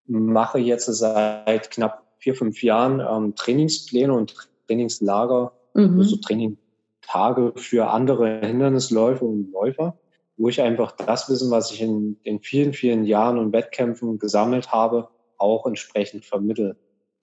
mache 0.07 0.59
jetzt 0.59 0.85
seit 0.85 1.71
knapp 1.71 2.03
vier, 2.19 2.35
fünf 2.35 2.63
Jahren 2.63 3.01
ähm, 3.01 3.35
Trainingspläne 3.35 4.13
und 4.13 4.33
Trainingslager, 4.67 5.53
mhm. 5.73 5.99
also 5.99 6.17
Trainingtage 6.17 7.53
für 7.55 7.89
andere 7.89 8.41
Hindernisläufer 8.41 9.25
und 9.25 9.51
Läufer, 9.51 9.97
wo 10.37 10.49
ich 10.49 10.61
einfach 10.61 10.91
das 10.91 11.29
Wissen, 11.29 11.51
was 11.51 11.71
ich 11.71 11.81
in 11.81 12.17
den 12.25 12.39
vielen, 12.39 12.73
vielen 12.73 13.05
Jahren 13.05 13.37
und 13.37 13.53
Wettkämpfen 13.53 14.19
gesammelt 14.19 14.71
habe, 14.71 15.09
auch 15.37 15.65
entsprechend 15.65 16.25
vermittle. 16.25 16.77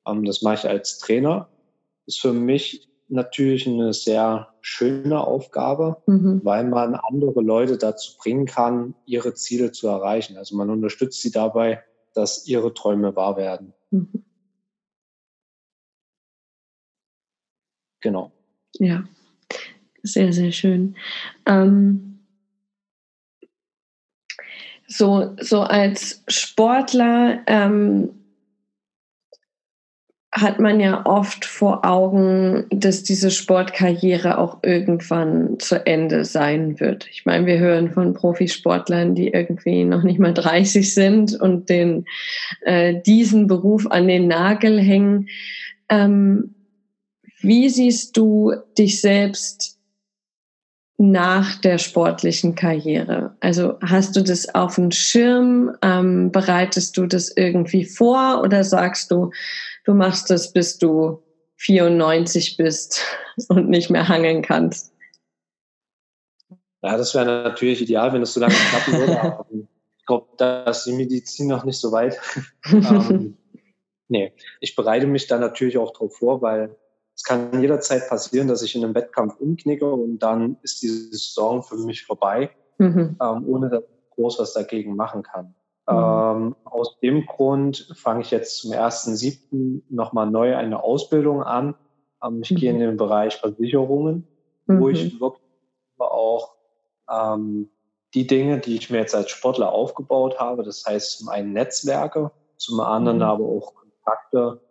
Ähm, 0.07 0.25
das 0.25 0.43
mache 0.43 0.55
ich 0.55 0.69
als 0.69 0.99
Trainer. 0.99 1.49
Ist 2.07 2.21
für 2.21 2.33
mich 2.33 2.89
natürlich 3.09 3.67
eine 3.67 3.93
sehr 3.93 4.49
schöne 4.61 5.21
Aufgabe, 5.27 5.97
mhm. 6.07 6.41
weil 6.45 6.65
man 6.65 6.95
andere 6.95 7.41
Leute 7.43 7.77
dazu 7.77 8.17
bringen 8.19 8.47
kann, 8.47 8.95
ihre 9.05 9.35
Ziele 9.35 9.73
zu 9.73 9.89
erreichen. 9.89 10.37
Also 10.37 10.57
man 10.57 10.71
unterstützt 10.71 11.21
sie 11.21 11.33
dabei, 11.33 11.83
dass 12.15 12.47
ihre 12.47 12.73
Träume 12.73 13.17
wahr 13.17 13.37
werden. 13.37 13.75
Mhm. 13.91 14.25
Genau. 18.01 18.33
Ja, 18.79 19.05
sehr, 20.03 20.33
sehr 20.33 20.53
schön. 20.53 20.97
Ähm, 21.47 22.21
so, 24.87 25.37
so 25.41 25.63
als 25.63 26.25
Sportler 26.29 27.43
ähm, 27.47 28.11
hat 30.33 30.61
man 30.61 30.79
ja 30.79 31.05
oft 31.07 31.45
vor 31.45 31.85
Augen, 31.85 32.67
dass 32.71 33.03
diese 33.03 33.33
Sportkarriere 33.33 34.39
auch 34.39 34.59
irgendwann 34.63 35.59
zu 35.59 35.85
Ende 35.87 36.25
sein 36.25 36.79
wird. 36.79 37.09
Ich 37.11 37.27
meine, 37.27 37.47
wir 37.47 37.59
hören 37.59 37.91
von 37.91 38.15
Profisportlern, 38.15 39.17
die 39.17 39.29
irgendwie 39.29 39.85
noch 39.85 40.05
nicht 40.05 40.21
mal 40.21 40.33
30 40.33 40.95
sind 40.95 41.41
und 41.41 41.69
den, 41.69 42.05
äh, 42.63 43.01
diesen 43.05 43.49
Beruf 43.49 43.87
an 43.89 44.07
den 44.07 44.29
Nagel 44.29 44.81
hängen. 44.81 45.29
Ähm, 45.89 46.55
wie 47.43 47.69
siehst 47.69 48.17
du 48.17 48.55
dich 48.77 49.01
selbst 49.01 49.79
nach 50.99 51.59
der 51.63 51.79
sportlichen 51.79 52.55
Karriere? 52.55 53.35
Also 53.41 53.79
hast 53.81 54.17
du 54.17 54.23
das 54.23 54.55
auf 54.55 54.75
dem 54.75 54.91
Schirm? 54.91 55.75
Ähm, 55.83 56.31
bereitest 56.31 56.97
du 56.97 57.07
das 57.07 57.35
irgendwie 57.35 57.87
vor 57.87 58.43
oder 58.43 58.65
sagst 58.65 59.11
du, 59.11 59.31
du 59.85 59.95
machst 59.95 60.29
das, 60.29 60.53
bis 60.53 60.79
du 60.79 61.23
94 61.57 62.59
bist 62.59 63.01
und 63.49 63.71
nicht 63.71 63.89
mehr 63.89 64.09
hangeln 64.09 64.43
kannst? 64.43 64.93
Ja, 66.83 66.97
das 66.97 67.15
wäre 67.15 67.27
natürlich 67.27 67.83
ideal, 67.83 68.13
wenn 68.13 68.23
es 68.23 68.35
so 68.35 68.41
lange 68.41 68.55
klappen 68.55 68.93
würde. 68.95 69.67
ich 69.99 70.07
glaube, 70.07 70.29
da 70.39 70.65
ist 70.65 70.85
die 70.85 70.93
Medizin 70.93 71.49
noch 71.49 71.65
nicht 71.65 71.79
so 71.79 71.93
weit. 71.93 72.19
ähm, 72.73 73.37
nee, 74.09 74.33
ich 74.61 74.77
bereite 74.77 75.07
mich 75.07 75.27
da 75.27 75.39
natürlich 75.39 75.79
auch 75.79 75.93
drauf 75.93 76.17
vor, 76.17 76.43
weil 76.43 76.77
es 77.21 77.25
kann 77.25 77.61
jederzeit 77.61 78.09
passieren, 78.09 78.49
dass 78.49 78.63
ich 78.63 78.75
in 78.75 78.83
einem 78.83 78.95
Wettkampf 78.95 79.37
umknicke 79.39 79.85
und 79.85 80.21
dann 80.21 80.57
ist 80.63 80.81
diese 80.81 81.11
Saison 81.11 81.63
für 81.63 81.77
mich 81.77 82.07
vorbei, 82.07 82.49
mhm. 82.79 83.19
ähm, 83.21 83.45
ohne 83.47 83.69
dass 83.69 83.83
ich 83.83 84.15
groß 84.15 84.39
was 84.39 84.55
dagegen 84.55 84.97
machen 84.97 85.23
kann. 85.23 85.55
Mhm. 85.87 85.97
Ähm, 85.97 86.57
aus 86.65 86.99
dem 87.01 87.27
Grund 87.27 87.93
fange 87.95 88.23
ich 88.23 88.31
jetzt 88.31 88.57
zum 88.57 88.71
1.7. 88.71 89.83
nochmal 89.91 90.31
neu 90.31 90.57
eine 90.57 90.83
Ausbildung 90.83 91.43
an. 91.43 91.75
Ähm, 92.25 92.41
ich 92.43 92.53
mhm. 92.53 92.57
gehe 92.57 92.71
in 92.71 92.79
den 92.79 92.97
Bereich 92.97 93.37
Versicherungen, 93.37 94.27
wo 94.67 94.89
ich 94.89 95.13
mhm. 95.13 95.21
wirklich 95.21 95.45
auch 95.99 96.55
ähm, 97.11 97.69
die 98.15 98.27
Dinge, 98.27 98.61
die 98.61 98.77
ich 98.77 98.89
mir 98.89 98.97
jetzt 98.97 99.15
als 99.15 99.29
Sportler 99.29 99.73
aufgebaut 99.73 100.41
habe, 100.41 100.63
das 100.63 100.87
heißt 100.87 101.19
zum 101.19 101.29
einen 101.29 101.53
Netzwerke, 101.53 102.31
zum 102.57 102.81
anderen 102.81 103.19
mhm. 103.19 103.25
aber 103.25 103.45
auch 103.45 103.75
Kontakte 103.75 104.63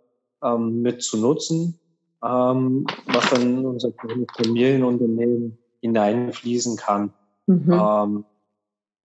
ähm, 0.43 0.81
mit 0.81 1.03
zu 1.03 1.17
nutzen, 1.17 1.79
ähm, 2.23 2.85
was 3.05 3.29
dann 3.29 3.41
in 3.41 3.65
unser 3.65 3.91
Familienunternehmen 4.35 5.57
hineinfließen 5.81 6.77
kann. 6.77 7.13
Mhm. 7.47 7.71
Ähm, 7.71 8.25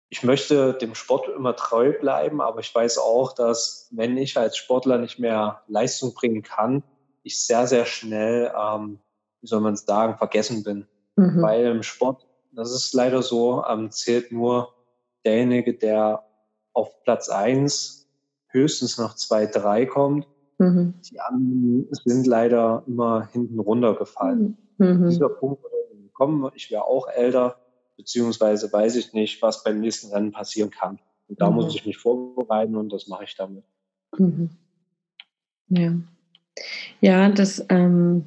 ich 0.08 0.22
möchte 0.22 0.74
dem 0.74 0.94
Sport 0.94 1.28
immer 1.28 1.56
treu 1.56 1.92
bleiben, 1.92 2.40
aber 2.40 2.60
ich 2.60 2.72
weiß 2.74 2.98
auch, 2.98 3.32
dass 3.32 3.88
wenn 3.90 4.16
ich 4.16 4.36
als 4.36 4.56
Sportler 4.56 4.98
nicht 4.98 5.18
mehr 5.18 5.62
Leistung 5.66 6.14
bringen 6.14 6.42
kann, 6.42 6.82
ich 7.22 7.40
sehr, 7.40 7.66
sehr 7.66 7.86
schnell, 7.86 8.52
ähm, 8.56 9.00
wie 9.40 9.48
soll 9.48 9.60
man 9.60 9.76
sagen, 9.76 10.16
vergessen 10.16 10.62
bin. 10.62 10.86
Mhm. 11.16 11.42
Weil 11.42 11.66
im 11.66 11.82
Sport, 11.82 12.26
das 12.52 12.72
ist 12.72 12.94
leider 12.94 13.22
so, 13.22 13.64
ähm, 13.68 13.90
zählt 13.90 14.30
nur 14.30 14.74
derjenige, 15.24 15.74
der 15.74 16.24
auf 16.72 17.02
Platz 17.02 17.28
eins 17.28 18.08
höchstens 18.48 18.98
noch 18.98 19.14
zwei, 19.14 19.46
drei 19.46 19.86
kommt 19.86 20.26
Mhm. 20.58 20.94
Die 21.10 21.20
anderen 21.20 21.88
sind 21.90 22.26
leider 22.26 22.82
immer 22.86 23.28
hinten 23.32 23.60
runtergefallen. 23.60 24.56
Mhm. 24.78 25.08
Dieser 25.08 25.28
Punkt 25.28 25.62
würde 25.62 25.76
kommen, 26.16 26.50
ich 26.54 26.70
wäre 26.70 26.84
auch 26.84 27.08
älter, 27.08 27.56
beziehungsweise 27.96 28.72
weiß 28.72 28.96
ich 28.96 29.12
nicht, 29.12 29.40
was 29.42 29.62
beim 29.62 29.80
nächsten 29.80 30.12
Rennen 30.12 30.32
passieren 30.32 30.70
kann. 30.70 30.98
Und 31.28 31.40
da 31.40 31.50
mhm. 31.50 31.56
muss 31.56 31.74
ich 31.74 31.86
mich 31.86 31.98
vorbereiten 31.98 32.76
und 32.76 32.92
das 32.92 33.06
mache 33.06 33.24
ich 33.24 33.36
damit. 33.36 33.64
Mhm. 34.16 34.50
Ja. 35.68 35.94
Ja, 37.00 37.28
das 37.28 37.64
ähm, 37.68 38.24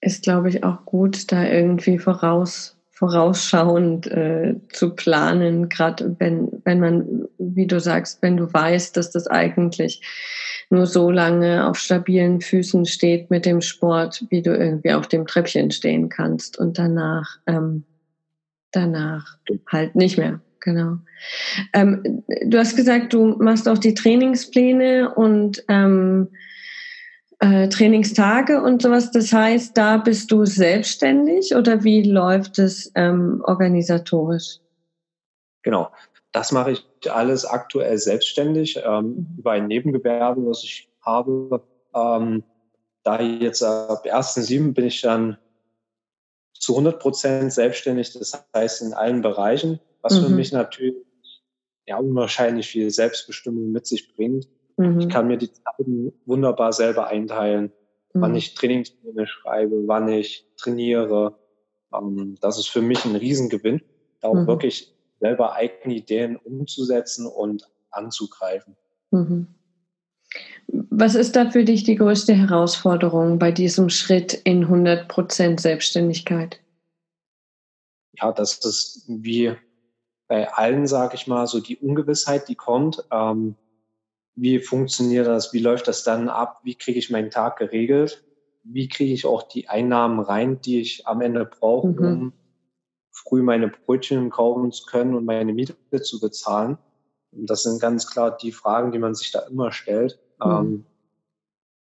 ist, 0.00 0.22
glaube 0.22 0.50
ich, 0.50 0.62
auch 0.62 0.84
gut, 0.84 1.32
da 1.32 1.44
irgendwie 1.44 1.98
voraus 1.98 2.74
vorausschauend 2.90 4.08
äh, 4.08 4.56
zu 4.72 4.96
planen, 4.96 5.68
gerade 5.68 6.16
wenn, 6.18 6.60
wenn 6.64 6.80
man, 6.80 7.28
wie 7.38 7.68
du 7.68 7.78
sagst, 7.78 8.22
wenn 8.22 8.36
du 8.36 8.52
weißt, 8.52 8.96
dass 8.96 9.12
das 9.12 9.28
eigentlich 9.28 10.02
nur 10.70 10.86
so 10.86 11.10
lange 11.10 11.66
auf 11.66 11.78
stabilen 11.78 12.40
Füßen 12.40 12.86
steht 12.86 13.30
mit 13.30 13.46
dem 13.46 13.60
Sport, 13.60 14.24
wie 14.30 14.42
du 14.42 14.54
irgendwie 14.54 14.92
auf 14.92 15.08
dem 15.08 15.26
Treppchen 15.26 15.70
stehen 15.70 16.08
kannst 16.08 16.58
und 16.58 16.78
danach, 16.78 17.38
ähm, 17.46 17.84
danach 18.72 19.38
halt 19.70 19.94
nicht 19.94 20.18
mehr. 20.18 20.40
Genau. 20.60 20.98
Ähm, 21.72 22.24
du 22.44 22.58
hast 22.58 22.76
gesagt, 22.76 23.12
du 23.12 23.36
machst 23.38 23.68
auch 23.68 23.78
die 23.78 23.94
Trainingspläne 23.94 25.14
und 25.14 25.64
ähm, 25.68 26.28
äh, 27.38 27.68
Trainingstage 27.68 28.60
und 28.60 28.82
sowas. 28.82 29.10
Das 29.10 29.32
heißt, 29.32 29.76
da 29.76 29.96
bist 29.98 30.30
du 30.30 30.44
selbstständig 30.44 31.54
oder 31.54 31.84
wie 31.84 32.02
läuft 32.02 32.58
es 32.58 32.90
ähm, 32.94 33.42
organisatorisch? 33.44 34.58
Genau. 35.62 35.90
Das 36.32 36.52
mache 36.52 36.72
ich 36.72 37.10
alles 37.10 37.44
aktuell 37.44 37.98
selbstständig 37.98 38.80
ähm, 38.84 39.04
mhm. 39.04 39.38
über 39.38 39.52
ein 39.52 39.66
Nebengewerbe, 39.66 40.46
was 40.46 40.62
ich 40.62 40.88
habe. 41.00 41.62
Ähm, 41.94 42.44
da 43.02 43.20
jetzt 43.20 43.62
ab 43.62 44.04
1.7. 44.04 44.74
bin 44.74 44.86
ich 44.86 45.00
dann 45.00 45.38
zu 46.52 46.72
100 46.72 47.00
Prozent 47.00 47.52
selbstständig, 47.52 48.12
das 48.12 48.44
heißt 48.54 48.82
in 48.82 48.92
allen 48.92 49.22
Bereichen, 49.22 49.80
was 50.02 50.20
mhm. 50.20 50.26
für 50.26 50.30
mich 50.30 50.52
natürlich 50.52 50.96
ja, 51.86 51.96
unwahrscheinlich 51.96 52.68
viel 52.68 52.90
Selbstbestimmung 52.90 53.72
mit 53.72 53.86
sich 53.86 54.14
bringt. 54.14 54.46
Mhm. 54.76 55.00
Ich 55.00 55.08
kann 55.08 55.28
mir 55.28 55.38
die 55.38 55.50
Zeiten 55.50 56.12
wunderbar 56.26 56.72
selber 56.72 57.06
einteilen. 57.06 57.72
mhm. 58.12 58.20
wann 58.20 58.34
ich 58.34 58.54
Trainingspläne 58.54 59.26
schreibe, 59.26 59.86
wann 59.86 60.08
ich 60.08 60.46
trainiere. 60.56 61.38
Ähm, 61.94 62.36
das 62.40 62.58
ist 62.58 62.68
für 62.68 62.82
mich 62.82 63.04
ein 63.04 63.16
Riesengewinn, 63.16 63.80
da 64.20 64.28
auch 64.28 64.34
mhm. 64.34 64.46
wirklich 64.46 64.94
selber 65.20 65.54
eigene 65.54 65.94
Ideen 65.94 66.36
umzusetzen 66.36 67.26
und 67.26 67.68
anzugreifen. 67.90 68.76
Mhm. 69.10 69.48
Was 70.70 71.14
ist 71.14 71.36
da 71.36 71.50
für 71.50 71.64
dich 71.64 71.84
die 71.84 71.94
größte 71.94 72.34
Herausforderung 72.34 73.38
bei 73.38 73.52
diesem 73.52 73.88
Schritt 73.88 74.34
in 74.34 74.66
100% 74.66 75.58
Selbstständigkeit? 75.58 76.60
Ja, 78.12 78.32
das 78.32 78.58
ist 78.64 79.04
wie 79.08 79.54
bei 80.26 80.52
allen, 80.52 80.86
sage 80.86 81.14
ich 81.14 81.26
mal, 81.26 81.46
so 81.46 81.60
die 81.60 81.78
Ungewissheit, 81.78 82.48
die 82.48 82.54
kommt. 82.54 83.02
Ähm, 83.10 83.54
wie 84.34 84.58
funktioniert 84.58 85.26
das? 85.26 85.52
Wie 85.52 85.58
läuft 85.58 85.88
das 85.88 86.04
dann 86.04 86.28
ab? 86.28 86.60
Wie 86.62 86.74
kriege 86.74 86.98
ich 86.98 87.10
meinen 87.10 87.30
Tag 87.30 87.58
geregelt? 87.58 88.22
Wie 88.62 88.88
kriege 88.88 89.14
ich 89.14 89.24
auch 89.24 89.44
die 89.44 89.68
Einnahmen 89.68 90.20
rein, 90.20 90.60
die 90.60 90.80
ich 90.80 91.06
am 91.06 91.22
Ende 91.22 91.46
brauche, 91.46 91.88
mhm. 91.88 91.98
um 91.98 92.32
früh 93.18 93.42
meine 93.42 93.68
Brötchen 93.68 94.30
kaufen 94.30 94.70
zu 94.72 94.86
können 94.86 95.14
und 95.14 95.24
meine 95.24 95.52
Miete 95.52 95.74
zu 96.02 96.20
bezahlen? 96.20 96.78
Das 97.32 97.62
sind 97.62 97.80
ganz 97.80 98.10
klar 98.10 98.36
die 98.36 98.52
Fragen, 98.52 98.92
die 98.92 98.98
man 98.98 99.14
sich 99.14 99.30
da 99.30 99.40
immer 99.40 99.72
stellt. 99.72 100.18
Mhm. 100.42 100.50
Ähm, 100.50 100.86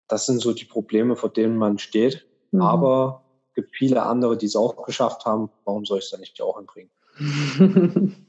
das 0.08 0.26
sind 0.26 0.40
so 0.40 0.54
die 0.54 0.66
Probleme, 0.66 1.16
vor 1.16 1.30
denen 1.30 1.58
man 1.58 1.80
steht. 1.80 2.26
Mhm. 2.52 2.62
Aber 2.62 3.24
es 3.50 3.56
gibt 3.56 3.76
viele 3.76 4.04
andere, 4.04 4.38
die 4.38 4.46
es 4.46 4.56
auch 4.56 4.84
geschafft 4.86 5.26
haben. 5.26 5.50
Warum 5.66 5.86
soll 5.86 6.00
ich 6.00 6.06
es 6.06 6.12
dann 6.12 6.20
nicht 6.20 6.42
auch 6.42 6.58
hinbringen? 6.58 6.92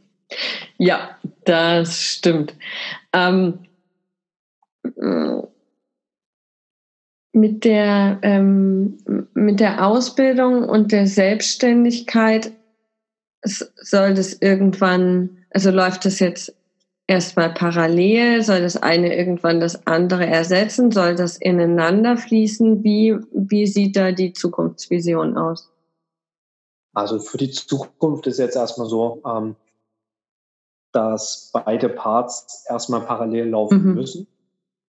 ja, 0.79 1.19
das 1.45 2.01
stimmt. 2.01 2.55
Ähm, 3.13 3.61
mit 7.33 7.65
der, 7.65 8.19
ähm, 8.23 9.29
mit 9.35 9.61
der 9.61 9.87
Ausbildung 9.87 10.69
und 10.69 10.93
der 10.93 11.07
Selbstständigkeit 11.07 12.53
soll 13.45 14.15
das 14.15 14.35
irgendwann, 14.35 15.45
also 15.51 15.71
läuft 15.71 16.05
das 16.05 16.19
jetzt 16.19 16.55
erstmal 17.07 17.53
parallel? 17.53 18.43
Soll 18.43 18.63
das 18.63 18.77
eine 18.77 19.17
irgendwann 19.17 19.61
das 19.61 19.87
andere 19.87 20.27
ersetzen? 20.27 20.91
Soll 20.91 21.15
das 21.15 21.37
ineinander 21.37 22.17
fließen? 22.17 22.83
Wie, 22.83 23.17
wie 23.33 23.67
sieht 23.67 23.97
da 23.97 24.13
die 24.13 24.33
Zukunftsvision 24.33 25.37
aus? 25.37 25.71
Also 26.95 27.19
für 27.19 27.39
die 27.39 27.51
Zukunft 27.51 28.27
ist 28.27 28.39
jetzt 28.39 28.57
erstmal 28.57 28.89
so, 28.89 29.21
ähm, 29.27 29.57
dass 30.93 31.51
beide 31.53 31.89
Parts 31.89 32.65
erstmal 32.69 33.01
parallel 33.01 33.49
laufen 33.49 33.85
mhm. 33.85 33.95
müssen. 33.95 34.27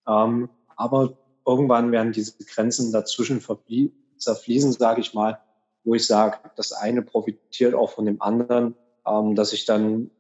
Ähm, 0.07 0.49
aber 0.75 1.17
irgendwann 1.45 1.91
werden 1.91 2.11
diese 2.11 2.37
Grenzen 2.43 2.91
dazwischen 2.91 3.41
zerfließen, 4.17 4.73
sage 4.73 5.01
ich 5.01 5.13
mal, 5.13 5.39
wo 5.85 5.95
ich 5.95 6.05
sage, 6.05 6.37
das 6.57 6.73
eine 6.73 7.01
profitiert 7.01 7.73
auch 7.73 7.91
von 7.91 8.05
dem 8.05 8.21
anderen, 8.21 8.75
ähm, 9.07 9.35
dass 9.35 9.53
ich 9.53 9.65
dann 9.65 10.11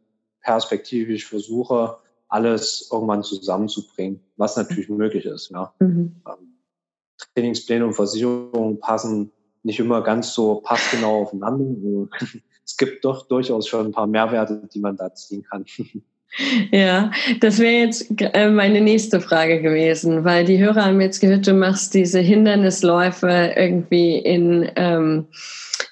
perspektivisch 0.41 1.27
versuche, 1.27 1.97
alles 2.27 2.89
irgendwann 2.91 3.23
zusammenzubringen, 3.23 4.21
was 4.37 4.55
natürlich 4.55 4.89
möglich 4.89 5.25
ist. 5.25 5.49
Ja. 5.49 5.73
Mhm. 5.79 6.21
Ähm, 6.27 6.55
Trainingspläne 7.33 7.85
und 7.85 7.93
Versicherungen 7.93 8.79
passen 8.79 9.31
nicht 9.63 9.79
immer 9.79 10.01
ganz 10.01 10.33
so 10.33 10.61
passgenau 10.61 11.23
aufeinander. 11.23 12.07
Es 12.67 12.77
gibt 12.77 13.05
doch 13.05 13.27
durchaus 13.27 13.67
schon 13.67 13.85
ein 13.85 13.91
paar 13.91 14.07
Mehrwerte, 14.07 14.67
die 14.73 14.79
man 14.79 14.97
da 14.97 15.13
ziehen 15.13 15.43
kann. 15.43 15.65
Ja, 16.71 17.11
das 17.39 17.59
wäre 17.59 17.85
jetzt 17.85 18.11
äh, 18.19 18.49
meine 18.49 18.81
nächste 18.81 19.21
Frage 19.21 19.61
gewesen, 19.61 20.23
weil 20.23 20.45
die 20.45 20.59
Hörer 20.59 20.85
haben 20.85 21.01
jetzt 21.01 21.19
gehört, 21.19 21.47
du 21.47 21.53
machst 21.53 21.93
diese 21.93 22.19
Hindernisläufe 22.19 23.53
irgendwie 23.55 24.17
in 24.17 24.69
ähm, 24.75 25.27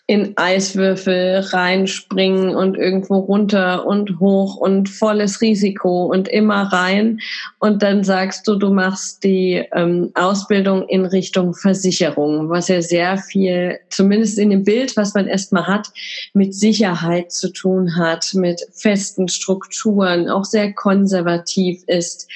in 0.05 0.33
Eiswürfel 0.35 1.39
reinspringen 1.39 2.55
und 2.55 2.75
irgendwo 2.75 3.19
runter 3.19 3.85
und 3.85 4.19
hoch 4.19 4.57
und 4.57 4.89
volles 4.89 5.39
Risiko 5.39 6.07
und 6.07 6.27
immer 6.27 6.63
rein. 6.73 7.21
Und 7.59 7.83
dann 7.83 8.03
sagst 8.03 8.45
du, 8.45 8.55
du 8.55 8.73
machst 8.73 9.23
die 9.23 9.63
ähm, 9.73 10.11
Ausbildung 10.15 10.85
in 10.89 11.05
Richtung 11.05 11.53
Versicherung, 11.53 12.49
was 12.49 12.67
ja 12.67 12.81
sehr 12.81 13.17
viel, 13.17 13.79
zumindest 13.89 14.37
in 14.39 14.49
dem 14.49 14.65
Bild, 14.65 14.97
was 14.97 15.13
man 15.13 15.27
erstmal 15.27 15.67
hat, 15.67 15.87
mit 16.33 16.53
Sicherheit 16.53 17.31
zu 17.31 17.53
tun 17.53 17.95
hat, 17.95 18.33
mit 18.33 18.61
festen 18.73 19.29
Strukturen, 19.29 20.29
auch 20.29 20.43
sehr 20.43 20.73
konservativ 20.73 21.81
ist. 21.87 22.29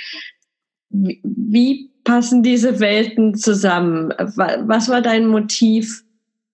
Wie, 0.90 1.20
wie 1.24 1.92
passen 2.06 2.44
diese 2.44 2.80
Welten 2.80 3.36
zusammen? 3.36 4.14
Was 4.18 4.88
war 4.88 5.02
dein 5.02 5.28
Motiv? 5.28 6.06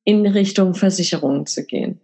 In 0.03 0.25
Richtung 0.25 0.75
Versicherungen 0.75 1.45
zu 1.45 1.65
gehen? 1.65 1.99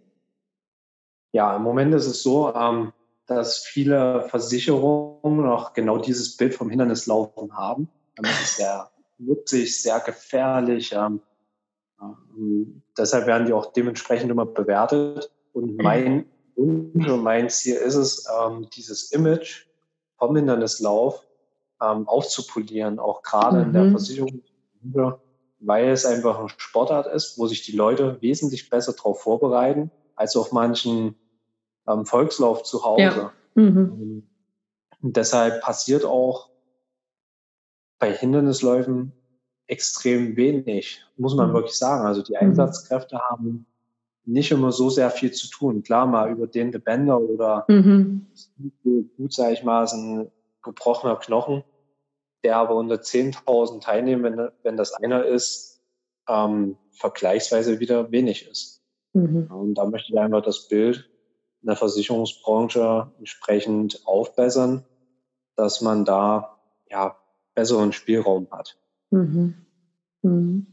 Ja, 1.32 1.56
im 1.56 1.62
Moment 1.62 1.94
ist 1.94 2.06
es 2.06 2.22
so, 2.22 2.54
ähm, 2.54 2.92
dass 3.26 3.58
viele 3.58 4.22
Versicherungen 4.28 5.44
noch 5.44 5.72
genau 5.72 5.98
dieses 5.98 6.36
Bild 6.36 6.54
vom 6.54 6.70
Hindernislaufen 6.70 7.56
haben. 7.56 7.88
Das 8.16 8.40
ist 8.42 8.56
sehr 8.56 8.90
nützlich, 9.18 9.80
sehr 9.80 10.00
gefährlich. 10.00 10.92
Ähm, 10.92 11.20
ähm, 12.02 12.82
deshalb 12.98 13.26
werden 13.26 13.46
die 13.46 13.52
auch 13.52 13.72
dementsprechend 13.72 14.30
immer 14.30 14.46
bewertet. 14.46 15.30
Und 15.52 15.76
mhm. 15.76 15.82
mein 15.82 16.26
Wunsch 16.56 17.08
und 17.08 17.22
mein 17.22 17.48
Ziel 17.48 17.76
ist 17.76 17.94
es, 17.94 18.26
ähm, 18.44 18.68
dieses 18.74 19.12
Image 19.12 19.66
vom 20.18 20.34
Hindernislauf 20.34 21.24
ähm, 21.80 22.08
aufzupolieren, 22.08 22.98
auch 22.98 23.22
gerade 23.22 23.58
mhm. 23.58 23.64
in 23.64 23.72
der 23.72 23.84
mhm. 23.84 23.90
Versicherung 23.92 24.42
weil 25.60 25.90
es 25.90 26.06
einfach 26.06 26.40
ein 26.40 26.48
Sportart 26.56 27.06
ist, 27.06 27.38
wo 27.38 27.46
sich 27.46 27.62
die 27.62 27.76
Leute 27.76 28.20
wesentlich 28.20 28.70
besser 28.70 28.94
darauf 28.94 29.22
vorbereiten, 29.22 29.90
als 30.16 30.36
auf 30.36 30.52
manchen 30.52 31.14
ähm, 31.86 32.06
Volkslauf 32.06 32.62
zu 32.62 32.82
Hause. 32.84 33.02
Ja. 33.02 33.32
Mhm. 33.54 33.78
Ähm, 33.78 34.26
und 35.02 35.16
deshalb 35.16 35.62
passiert 35.62 36.04
auch 36.04 36.50
bei 37.98 38.12
Hindernisläufen 38.12 39.12
extrem 39.66 40.36
wenig, 40.36 41.04
muss 41.16 41.36
man 41.36 41.50
mhm. 41.50 41.54
wirklich 41.54 41.76
sagen. 41.76 42.06
Also 42.06 42.22
die 42.22 42.32
mhm. 42.32 42.48
Einsatzkräfte 42.48 43.18
haben 43.18 43.66
nicht 44.24 44.50
immer 44.50 44.72
so 44.72 44.90
sehr 44.90 45.10
viel 45.10 45.32
zu 45.32 45.48
tun. 45.48 45.82
Klar, 45.82 46.06
mal 46.06 46.30
über 46.30 46.46
den 46.46 46.70
Bänder 46.70 47.20
oder 47.20 47.64
mhm. 47.68 48.26
gut, 48.82 49.32
sage 49.32 49.54
ich 49.54 49.62
mal, 49.62 49.84
ist 49.84 49.92
ein 49.92 50.30
gebrochener 50.62 51.16
Knochen 51.16 51.64
der 52.44 52.56
aber 52.56 52.74
unter 52.74 52.96
10.000 52.96 53.82
Teilnehmern, 53.82 54.36
wenn, 54.36 54.48
wenn 54.62 54.76
das 54.76 54.94
einer 54.94 55.24
ist, 55.24 55.80
ähm, 56.28 56.76
vergleichsweise 56.92 57.80
wieder 57.80 58.10
wenig 58.10 58.48
ist. 58.48 58.82
Mhm. 59.12 59.50
Und 59.50 59.74
da 59.74 59.86
möchte 59.86 60.12
ich 60.12 60.18
einfach 60.18 60.42
das 60.42 60.68
Bild 60.68 61.10
in 61.62 61.66
der 61.66 61.76
Versicherungsbranche 61.76 63.12
entsprechend 63.18 64.06
aufbessern, 64.06 64.84
dass 65.56 65.80
man 65.80 66.04
da 66.04 66.58
ja 66.90 67.16
besseren 67.54 67.92
Spielraum 67.92 68.48
hat. 68.50 68.78
Mhm. 69.10 69.66
Mhm. 70.22 70.66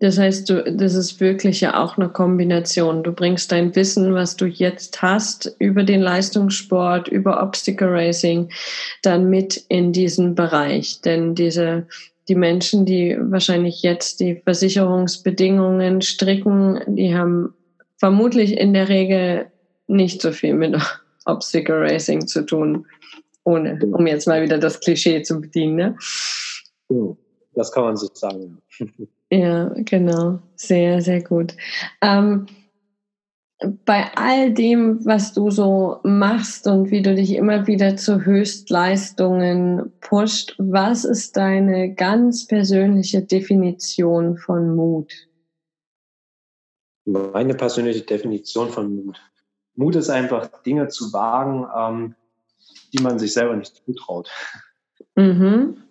Das 0.00 0.16
heißt, 0.16 0.48
du, 0.48 0.62
das 0.72 0.94
ist 0.94 1.20
wirklich 1.20 1.60
ja 1.60 1.82
auch 1.82 1.96
eine 1.96 2.08
Kombination. 2.08 3.02
Du 3.02 3.12
bringst 3.12 3.50
dein 3.50 3.74
Wissen, 3.74 4.14
was 4.14 4.36
du 4.36 4.46
jetzt 4.46 5.02
hast, 5.02 5.56
über 5.58 5.82
den 5.82 6.00
Leistungssport, 6.00 7.08
über 7.08 7.42
Obstacle 7.42 7.90
Racing, 7.90 8.48
dann 9.02 9.28
mit 9.28 9.64
in 9.68 9.92
diesen 9.92 10.36
Bereich. 10.36 11.00
Denn 11.00 11.34
diese, 11.34 11.88
die 12.28 12.36
Menschen, 12.36 12.86
die 12.86 13.16
wahrscheinlich 13.18 13.82
jetzt 13.82 14.20
die 14.20 14.36
Versicherungsbedingungen 14.36 16.00
stricken, 16.00 16.80
die 16.86 17.16
haben 17.16 17.54
vermutlich 17.96 18.56
in 18.56 18.74
der 18.74 18.88
Regel 18.88 19.46
nicht 19.88 20.22
so 20.22 20.30
viel 20.30 20.54
mit 20.54 20.76
Obstacle 21.24 21.80
Racing 21.80 22.28
zu 22.28 22.46
tun, 22.46 22.86
ohne, 23.42 23.80
um 23.84 24.06
jetzt 24.06 24.28
mal 24.28 24.42
wieder 24.42 24.58
das 24.58 24.78
Klischee 24.78 25.22
zu 25.22 25.40
bedienen. 25.40 25.74
Ne? 25.74 25.96
Das 27.54 27.72
kann 27.72 27.82
man 27.82 27.96
so 27.96 28.08
sagen. 28.14 28.62
Ja, 29.30 29.72
genau. 29.74 30.40
Sehr, 30.56 31.02
sehr 31.02 31.22
gut. 31.22 31.54
Ähm, 32.00 32.46
bei 33.84 34.10
all 34.14 34.52
dem, 34.52 35.04
was 35.04 35.32
du 35.32 35.50
so 35.50 35.98
machst 36.04 36.66
und 36.68 36.90
wie 36.90 37.02
du 37.02 37.14
dich 37.14 37.34
immer 37.34 37.66
wieder 37.66 37.96
zu 37.96 38.24
Höchstleistungen 38.24 39.92
pusht, 40.00 40.54
was 40.58 41.04
ist 41.04 41.36
deine 41.36 41.92
ganz 41.94 42.46
persönliche 42.46 43.22
Definition 43.22 44.36
von 44.38 44.76
Mut? 44.76 45.12
Meine 47.04 47.54
persönliche 47.54 48.02
Definition 48.02 48.68
von 48.68 48.94
Mut. 48.94 49.20
Mut 49.74 49.96
ist 49.96 50.10
einfach, 50.10 50.62
Dinge 50.62 50.88
zu 50.88 51.12
wagen, 51.12 51.66
ähm, 51.76 52.14
die 52.92 53.02
man 53.02 53.18
sich 53.18 53.32
selber 53.32 53.56
nicht 53.56 53.82
zutraut. 53.84 54.30
Mhm. 55.16 55.82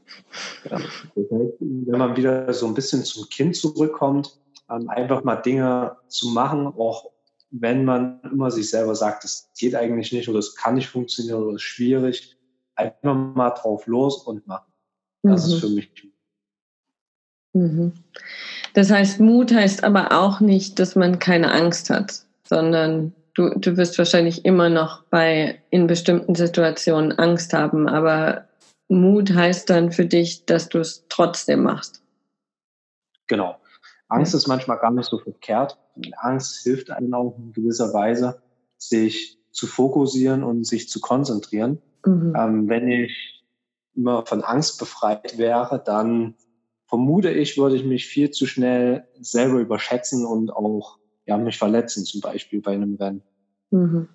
Ja. 0.70 0.80
wenn 1.16 2.00
man 2.00 2.16
wieder 2.16 2.54
so 2.54 2.68
ein 2.68 2.74
bisschen 2.74 3.04
zum 3.04 3.28
Kind 3.30 3.56
zurückkommt, 3.56 4.40
ähm, 4.70 4.90
einfach 4.90 5.24
mal 5.24 5.38
Dinge 5.38 5.98
zu 6.08 6.30
machen, 6.30 6.68
auch 6.68 7.12
wenn 7.50 7.86
man 7.86 8.20
immer 8.32 8.52
sich 8.52 8.70
selber 8.70 8.96
sagt, 8.96 9.24
das 9.24 9.50
geht 9.58 9.76
eigentlich 9.76 10.12
nicht 10.12 10.28
oder 10.28 10.40
es 10.40 10.56
kann 10.56 10.76
nicht 10.76 10.90
funktionieren 10.90 11.44
oder 11.44 11.56
es 11.56 11.62
ist 11.62 11.62
schwierig, 11.64 12.38
einfach 12.76 13.16
mal 13.16 13.52
drauf 13.52 13.88
los 13.88 14.24
und 14.24 14.46
machen. 14.48 14.72
Das 15.24 15.48
mhm. 15.48 15.54
ist 15.54 15.60
für 15.60 15.70
mich. 15.70 15.92
Mhm. 17.54 17.94
Das 18.74 18.92
heißt, 18.92 19.20
Mut 19.20 19.54
heißt 19.54 19.84
aber 19.84 20.12
auch 20.12 20.40
nicht, 20.40 20.80
dass 20.80 20.96
man 20.96 21.20
keine 21.20 21.52
Angst 21.52 21.90
hat, 21.90 22.26
sondern 22.44 23.14
du, 23.34 23.50
du 23.58 23.78
wirst 23.78 23.98
wahrscheinlich 23.98 24.46
immer 24.46 24.70
noch 24.70 25.04
bei 25.04 25.62
in 25.70 25.88
bestimmten 25.88 26.36
Situationen 26.36 27.14
Angst 27.14 27.54
haben, 27.54 27.88
aber 27.88 28.47
Mut 28.90 29.34
heißt 29.34 29.70
dann 29.70 29.92
für 29.92 30.06
dich, 30.06 30.46
dass 30.46 30.70
du 30.70 30.80
es 30.80 31.06
trotzdem 31.10 31.64
machst. 31.64 32.04
Genau. 33.28 33.58
Angst 34.08 34.34
ist 34.34 34.48
manchmal 34.48 34.80
gar 34.80 34.92
nicht 34.92 35.10
so 35.10 35.20
verkehrt. 35.20 35.78
Angst 36.18 36.64
hilft 36.64 36.90
einem 36.92 37.14
auch 37.14 37.38
in 37.38 37.52
gewisser 37.52 37.94
Weise, 37.94 38.42
sich 38.78 39.38
zu 39.52 39.68
fokussieren 39.68 40.44
und 40.44 40.66
sich 40.66 40.88
zu 40.88 41.02
konzentrieren. 41.02 41.82
Mhm. 42.06 42.34
Ähm, 42.38 42.70
wenn 42.70 42.88
ich 42.88 43.44
immer 43.96 44.26
von 44.26 44.44
Angst 44.44 44.80
befreit 44.80 45.38
wäre, 45.38 45.82
dann 45.84 46.36
vermute 46.88 47.32
ich, 47.32 47.58
würde 47.58 47.76
ich 47.76 47.84
mich 47.84 48.06
viel 48.06 48.32
zu 48.32 48.46
schnell 48.46 49.08
selber 49.20 49.60
überschätzen 49.60 50.26
und 50.26 50.52
auch 50.52 51.00
ja, 51.26 51.38
mich 51.38 51.58
verletzen, 51.58 52.06
zum 52.06 52.22
Beispiel 52.22 52.62
bei 52.62 52.72
einem 52.72 52.96
Rennen. 52.96 53.24
Mhm. 53.72 54.08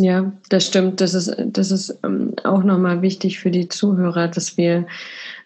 Ja, 0.00 0.32
das 0.48 0.66
stimmt. 0.66 1.00
Das 1.02 1.12
ist, 1.12 1.34
das 1.46 1.70
ist 1.70 1.98
ähm, 2.04 2.34
auch 2.44 2.64
nochmal 2.64 3.02
wichtig 3.02 3.38
für 3.38 3.50
die 3.50 3.68
Zuhörer, 3.68 4.28
dass 4.28 4.56
wir 4.56 4.86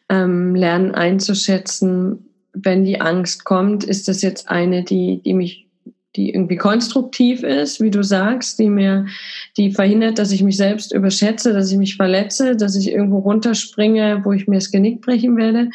ähm, 0.09 0.55
lernen 0.55 0.95
einzuschätzen, 0.95 2.31
wenn 2.53 2.85
die 2.85 3.01
Angst 3.01 3.45
kommt, 3.45 3.83
ist 3.83 4.07
das 4.07 4.23
jetzt 4.23 4.49
eine, 4.49 4.85
die, 4.85 5.21
die 5.25 5.35
mich 5.35 5.64
die 6.17 6.33
irgendwie 6.33 6.57
konstruktiv 6.57 7.43
ist, 7.43 7.81
wie 7.81 7.90
du 7.90 8.05
sagst, 8.05 8.61
die 8.61 8.69
mir, 8.69 9.07
die 9.57 9.73
verhindert, 9.73 10.21
dass 10.21 10.31
ich 10.31 10.45
mich 10.45 10.57
selbst 10.57 10.95
überschätze, 10.95 11.53
dass 11.53 11.73
ich 11.73 11.77
mich 11.77 11.97
verletze, 11.97 12.55
dass 12.55 12.77
ich 12.77 12.93
irgendwo 12.93 13.19
runterspringe, 13.19 14.21
wo 14.23 14.31
ich 14.31 14.47
mir 14.47 14.59
das 14.59 14.71
Genick 14.71 15.01
brechen 15.01 15.37
werde? 15.37 15.71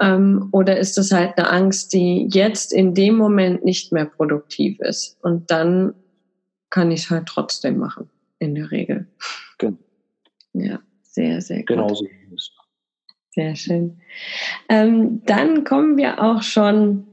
Ähm, 0.00 0.48
oder 0.52 0.78
ist 0.78 0.96
das 0.96 1.12
halt 1.12 1.36
eine 1.36 1.50
Angst, 1.50 1.92
die 1.92 2.26
jetzt 2.32 2.72
in 2.72 2.94
dem 2.94 3.16
Moment 3.16 3.66
nicht 3.66 3.92
mehr 3.92 4.06
produktiv 4.06 4.80
ist? 4.80 5.18
Und 5.20 5.50
dann 5.50 5.92
kann 6.70 6.90
ich 6.90 7.04
es 7.04 7.10
halt 7.10 7.26
trotzdem 7.26 7.78
machen, 7.78 8.10
in 8.38 8.54
der 8.54 8.70
Regel. 8.70 9.06
Genau. 9.58 9.78
Ja, 10.52 10.80
sehr, 11.02 11.40
sehr 11.40 11.58
gut. 11.58 11.66
Genau 11.66 11.94
so 11.94 12.04
ist 12.04 12.32
es. 12.34 12.52
Sehr 13.30 13.54
schön. 13.54 14.00
Ähm, 14.68 15.22
dann 15.26 15.64
kommen 15.64 15.96
wir 15.98 16.22
auch 16.22 16.42
schon 16.42 17.06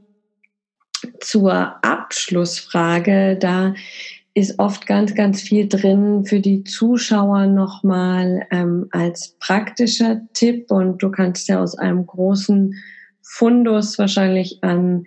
zur 1.20 1.84
Abschlussfrage. 1.84 3.36
Da 3.38 3.74
ist 4.32 4.58
oft 4.58 4.86
ganz, 4.86 5.14
ganz 5.14 5.42
viel 5.42 5.68
drin 5.68 6.24
für 6.24 6.40
die 6.40 6.64
Zuschauer 6.64 7.46
nochmal 7.46 8.46
ähm, 8.50 8.88
als 8.90 9.36
praktischer 9.38 10.22
Tipp. 10.32 10.70
Und 10.70 11.02
du 11.02 11.10
kannst 11.10 11.48
ja 11.48 11.60
aus 11.60 11.78
einem 11.78 12.06
großen 12.06 12.74
Fundus 13.22 13.98
wahrscheinlich 13.98 14.58
an 14.62 15.04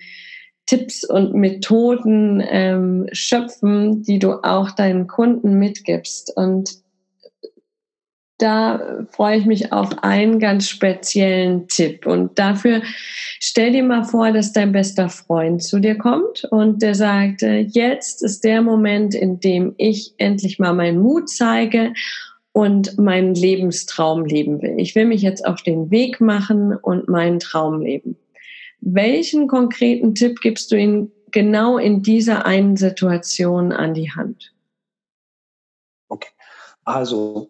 Tipps 0.67 1.03
und 1.03 1.33
Methoden 1.33 2.43
ähm, 2.47 3.07
schöpfen, 3.13 4.03
die 4.03 4.19
du 4.19 4.43
auch 4.43 4.71
deinen 4.71 5.07
Kunden 5.07 5.57
mitgibst. 5.57 6.35
Und 6.35 6.81
da 8.37 9.05
freue 9.09 9.37
ich 9.37 9.45
mich 9.45 9.71
auf 9.73 10.03
einen 10.03 10.39
ganz 10.39 10.69
speziellen 10.69 11.67
Tipp. 11.67 12.05
Und 12.05 12.37
dafür 12.37 12.81
stell 13.39 13.71
dir 13.71 13.83
mal 13.83 14.03
vor, 14.03 14.31
dass 14.31 14.53
dein 14.53 14.71
bester 14.71 15.09
Freund 15.09 15.63
zu 15.63 15.79
dir 15.79 15.97
kommt 15.97 16.43
und 16.51 16.81
der 16.81 16.93
sagt, 16.93 17.41
äh, 17.43 17.59
jetzt 17.61 18.21
ist 18.21 18.43
der 18.43 18.61
Moment, 18.61 19.15
in 19.15 19.39
dem 19.39 19.73
ich 19.77 20.13
endlich 20.17 20.59
mal 20.59 20.73
meinen 20.73 20.99
Mut 20.99 21.29
zeige 21.29 21.93
und 22.51 22.97
meinen 22.97 23.33
Lebenstraum 23.33 24.25
leben 24.25 24.61
will. 24.61 24.75
Ich 24.77 24.95
will 24.95 25.05
mich 25.05 25.21
jetzt 25.21 25.45
auf 25.45 25.61
den 25.63 25.89
Weg 25.89 26.21
machen 26.21 26.75
und 26.75 27.07
meinen 27.07 27.39
Traum 27.39 27.81
leben. 27.81 28.17
Welchen 28.79 29.47
konkreten 29.47 30.15
Tipp 30.15 30.39
gibst 30.41 30.71
du 30.71 30.77
ihm 30.77 31.11
genau 31.31 31.77
in 31.77 32.01
dieser 32.03 32.45
einen 32.45 32.77
Situation 32.77 33.71
an 33.71 33.93
die 33.93 34.11
Hand? 34.11 34.53
Okay. 36.09 36.29
Also 36.83 37.49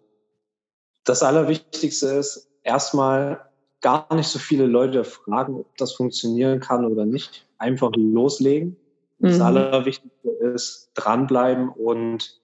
das 1.04 1.22
Allerwichtigste 1.22 2.06
ist, 2.08 2.48
erstmal 2.62 3.48
gar 3.80 4.12
nicht 4.14 4.28
so 4.28 4.38
viele 4.38 4.66
Leute 4.66 5.04
fragen, 5.04 5.60
ob 5.60 5.76
das 5.76 5.94
funktionieren 5.94 6.60
kann 6.60 6.84
oder 6.84 7.06
nicht. 7.06 7.46
Einfach 7.58 7.90
loslegen. 7.96 8.76
Das 9.18 9.36
mhm. 9.36 9.42
Allerwichtigste 9.42 10.28
ist 10.54 10.90
dranbleiben 10.94 11.70
und 11.70 12.40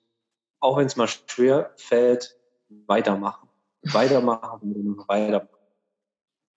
auch 0.61 0.79
wenn 0.79 0.87
es 0.87 0.97
mal 0.97 1.09
schwer 1.09 1.73
fällt, 1.77 2.37
weitermachen. 2.87 3.49
Weitermachen, 3.83 4.97
weitermachen. 5.07 5.49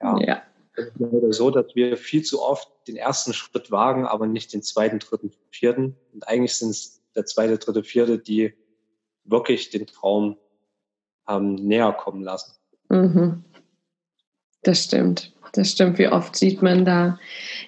Ja. 0.02 0.18
ja. 0.20 0.42
Ist 0.78 1.38
so, 1.38 1.50
dass 1.50 1.76
wir 1.76 1.98
viel 1.98 2.24
zu 2.24 2.42
oft 2.42 2.70
den 2.88 2.98
ersten 2.98 3.34
Schritt 3.34 3.72
wagen, 3.72 4.06
aber 4.06 4.28
nicht 4.28 4.54
den 4.54 4.62
zweiten, 4.62 5.00
dritten, 5.00 5.32
vierten. 5.50 5.96
Und 6.14 6.28
eigentlich 6.28 6.56
sind 6.56 6.70
es 6.70 7.02
der 7.16 7.26
zweite, 7.26 7.58
dritte, 7.58 7.84
vierte, 7.84 8.20
die 8.20 8.54
wirklich 9.24 9.72
den 9.72 9.88
Traum 9.88 10.38
haben 11.26 11.56
näher 11.56 11.92
kommen 11.94 12.24
lassen. 12.24 12.54
Mhm. 12.90 13.44
Das 14.62 14.84
stimmt. 14.84 15.34
Das 15.54 15.72
stimmt. 15.72 15.98
Wie 15.98 16.08
oft 16.08 16.36
sieht 16.36 16.62
man 16.62 16.86
da 16.86 17.20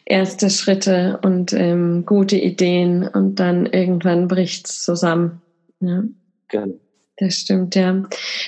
erste 0.05 0.49
Schritte 0.49 1.19
und 1.23 1.53
ähm, 1.53 2.05
gute 2.05 2.37
Ideen 2.37 3.07
und 3.07 3.35
dann 3.35 3.65
irgendwann 3.65 4.27
bricht 4.27 4.67
es 4.67 4.83
zusammen. 4.83 5.41
Ja. 5.79 6.03
Genau. 6.49 6.79
Das 7.19 7.35
stimmt, 7.35 7.75
ja. 7.75 8.03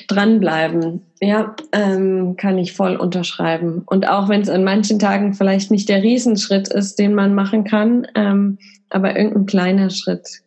Dranbleiben, 0.08 1.02
ja, 1.22 1.56
ähm, 1.74 2.38
kann 2.38 2.58
ich 2.58 2.74
voll 2.74 2.96
unterschreiben. 2.96 3.84
Und 3.86 4.08
auch 4.08 4.30
wenn 4.30 4.42
es 4.42 4.50
an 4.50 4.64
manchen 4.64 4.98
Tagen 4.98 5.34
vielleicht 5.34 5.72
nicht 5.72 5.90
der 5.90 6.02
Riesenschritt 6.02 6.70
ist, 6.70 6.98
den 6.98 7.14
man 7.14 7.36
machen 7.36 7.66
kann, 7.66 8.08
ähm, 8.16 8.58
aber 8.90 9.18
irgendein 9.18 9.46
kleiner 9.46 9.90
Schritt 9.90 10.42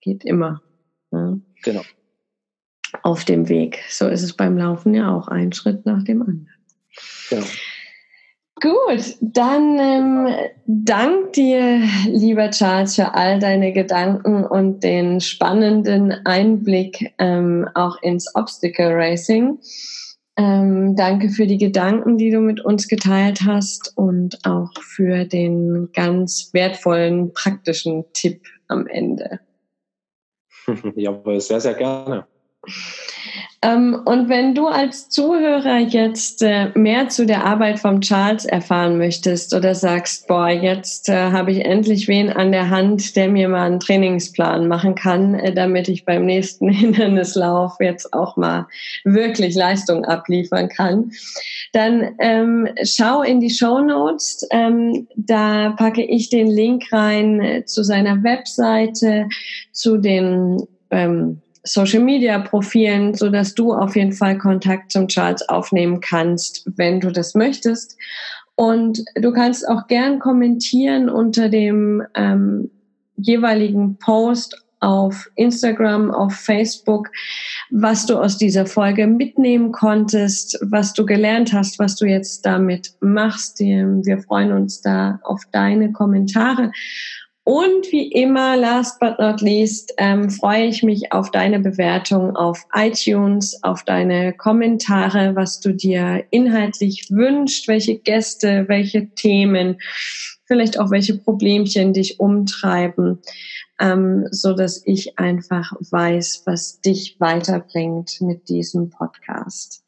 geht 0.00 0.24
immer. 0.24 0.62
Ja. 1.12 1.36
Genau 1.62 1.82
auf 3.02 3.24
dem 3.24 3.48
Weg. 3.48 3.82
So 3.88 4.08
ist 4.08 4.22
es 4.22 4.34
beim 4.34 4.56
Laufen 4.56 4.94
ja 4.94 5.14
auch 5.14 5.28
ein 5.28 5.52
Schritt 5.52 5.86
nach 5.86 6.02
dem 6.04 6.22
anderen. 6.22 6.50
Ja. 7.30 7.42
Gut, 8.62 9.16
dann 9.20 9.78
ähm, 9.78 10.28
dank 10.66 11.34
dir, 11.34 11.82
lieber 12.06 12.50
Charles, 12.50 12.94
für 12.94 13.12
all 13.12 13.38
deine 13.38 13.74
Gedanken 13.74 14.44
und 14.46 14.82
den 14.82 15.20
spannenden 15.20 16.12
Einblick 16.24 17.12
ähm, 17.18 17.68
auch 17.74 18.00
ins 18.00 18.34
Obstacle 18.34 18.94
Racing. 18.94 19.58
Ähm, 20.38 20.96
danke 20.96 21.28
für 21.28 21.46
die 21.46 21.58
Gedanken, 21.58 22.16
die 22.16 22.30
du 22.30 22.40
mit 22.40 22.64
uns 22.64 22.88
geteilt 22.88 23.42
hast 23.44 23.92
und 23.96 24.38
auch 24.46 24.72
für 24.80 25.26
den 25.26 25.90
ganz 25.92 26.50
wertvollen 26.54 27.34
praktischen 27.34 28.04
Tipp 28.14 28.42
am 28.68 28.86
Ende. 28.86 29.40
Jawohl, 30.96 31.40
sehr, 31.40 31.60
sehr 31.60 31.74
gerne. 31.74 32.26
Ähm, 33.62 34.02
und 34.04 34.28
wenn 34.28 34.54
du 34.54 34.66
als 34.66 35.08
Zuhörer 35.08 35.78
jetzt 35.78 36.42
äh, 36.42 36.68
mehr 36.74 37.08
zu 37.08 37.24
der 37.24 37.44
Arbeit 37.44 37.78
vom 37.78 38.00
Charles 38.00 38.44
erfahren 38.44 38.98
möchtest 38.98 39.54
oder 39.54 39.74
sagst, 39.74 40.28
boah, 40.28 40.50
jetzt 40.50 41.08
äh, 41.08 41.30
habe 41.30 41.52
ich 41.52 41.64
endlich 41.64 42.06
wen 42.06 42.28
an 42.28 42.52
der 42.52 42.68
Hand, 42.68 43.16
der 43.16 43.28
mir 43.28 43.48
mal 43.48 43.66
einen 43.66 43.80
Trainingsplan 43.80 44.68
machen 44.68 44.94
kann, 44.94 45.34
äh, 45.34 45.54
damit 45.54 45.88
ich 45.88 46.04
beim 46.04 46.26
nächsten 46.26 46.68
Hindernislauf 46.70 47.76
jetzt 47.80 48.12
auch 48.12 48.36
mal 48.36 48.66
wirklich 49.04 49.54
Leistung 49.54 50.04
abliefern 50.04 50.68
kann, 50.68 51.10
dann 51.72 52.14
ähm, 52.18 52.68
schau 52.84 53.22
in 53.22 53.40
die 53.40 53.50
Show 53.50 53.80
Notes. 53.80 54.46
Ähm, 54.50 55.08
da 55.16 55.70
packe 55.70 56.02
ich 56.02 56.28
den 56.28 56.48
Link 56.48 56.84
rein 56.92 57.62
zu 57.64 57.82
seiner 57.82 58.22
Webseite, 58.22 59.28
zu 59.72 59.96
den 59.96 60.62
ähm, 60.90 61.40
Social 61.66 62.02
Media 62.02 62.38
Profilen, 62.38 63.14
so 63.14 63.28
dass 63.28 63.54
du 63.54 63.74
auf 63.74 63.96
jeden 63.96 64.12
Fall 64.12 64.38
Kontakt 64.38 64.92
zum 64.92 65.08
Charles 65.08 65.46
aufnehmen 65.48 66.00
kannst, 66.00 66.68
wenn 66.76 67.00
du 67.00 67.10
das 67.10 67.34
möchtest. 67.34 67.96
Und 68.54 69.04
du 69.14 69.32
kannst 69.32 69.68
auch 69.68 69.86
gern 69.86 70.18
kommentieren 70.18 71.10
unter 71.10 71.48
dem 71.48 72.02
ähm, 72.14 72.70
jeweiligen 73.16 73.98
Post 73.98 74.62
auf 74.80 75.28
Instagram, 75.34 76.10
auf 76.10 76.34
Facebook, 76.34 77.10
was 77.70 78.06
du 78.06 78.18
aus 78.18 78.38
dieser 78.38 78.66
Folge 78.66 79.06
mitnehmen 79.06 79.72
konntest, 79.72 80.58
was 80.62 80.92
du 80.92 81.04
gelernt 81.06 81.52
hast, 81.52 81.78
was 81.78 81.96
du 81.96 82.06
jetzt 82.06 82.44
damit 82.44 82.92
machst. 83.00 83.58
Wir 83.58 84.18
freuen 84.22 84.52
uns 84.52 84.82
da 84.82 85.18
auf 85.24 85.42
deine 85.52 85.92
Kommentare. 85.92 86.72
Und 87.46 87.92
wie 87.92 88.10
immer, 88.10 88.56
last 88.56 88.98
but 88.98 89.20
not 89.20 89.40
least, 89.40 89.94
ähm, 89.98 90.30
freue 90.30 90.64
ich 90.64 90.82
mich 90.82 91.12
auf 91.12 91.30
deine 91.30 91.60
Bewertung 91.60 92.34
auf 92.34 92.66
iTunes, 92.74 93.62
auf 93.62 93.84
deine 93.84 94.32
Kommentare, 94.32 95.36
was 95.36 95.60
du 95.60 95.72
dir 95.72 96.24
inhaltlich 96.30 97.06
wünschst, 97.08 97.68
welche 97.68 98.00
Gäste, 98.00 98.64
welche 98.66 99.10
Themen, 99.10 99.78
vielleicht 100.46 100.80
auch 100.80 100.90
welche 100.90 101.18
Problemchen 101.18 101.92
dich 101.92 102.18
umtreiben, 102.18 103.20
ähm, 103.78 104.26
so 104.32 104.52
dass 104.52 104.84
ich 104.84 105.16
einfach 105.16 105.72
weiß, 105.92 106.42
was 106.46 106.80
dich 106.80 107.14
weiterbringt 107.20 108.20
mit 108.22 108.48
diesem 108.48 108.90
Podcast. 108.90 109.84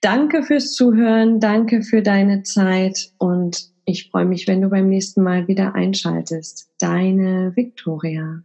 Danke 0.00 0.42
fürs 0.42 0.72
Zuhören, 0.72 1.40
danke 1.40 1.82
für 1.82 2.00
deine 2.00 2.42
Zeit 2.42 3.10
und 3.18 3.75
ich 3.86 4.10
freue 4.10 4.24
mich, 4.24 4.48
wenn 4.48 4.60
du 4.60 4.68
beim 4.68 4.88
nächsten 4.88 5.22
Mal 5.22 5.46
wieder 5.48 5.74
einschaltest. 5.74 6.68
Deine 6.78 7.52
Victoria. 7.54 8.42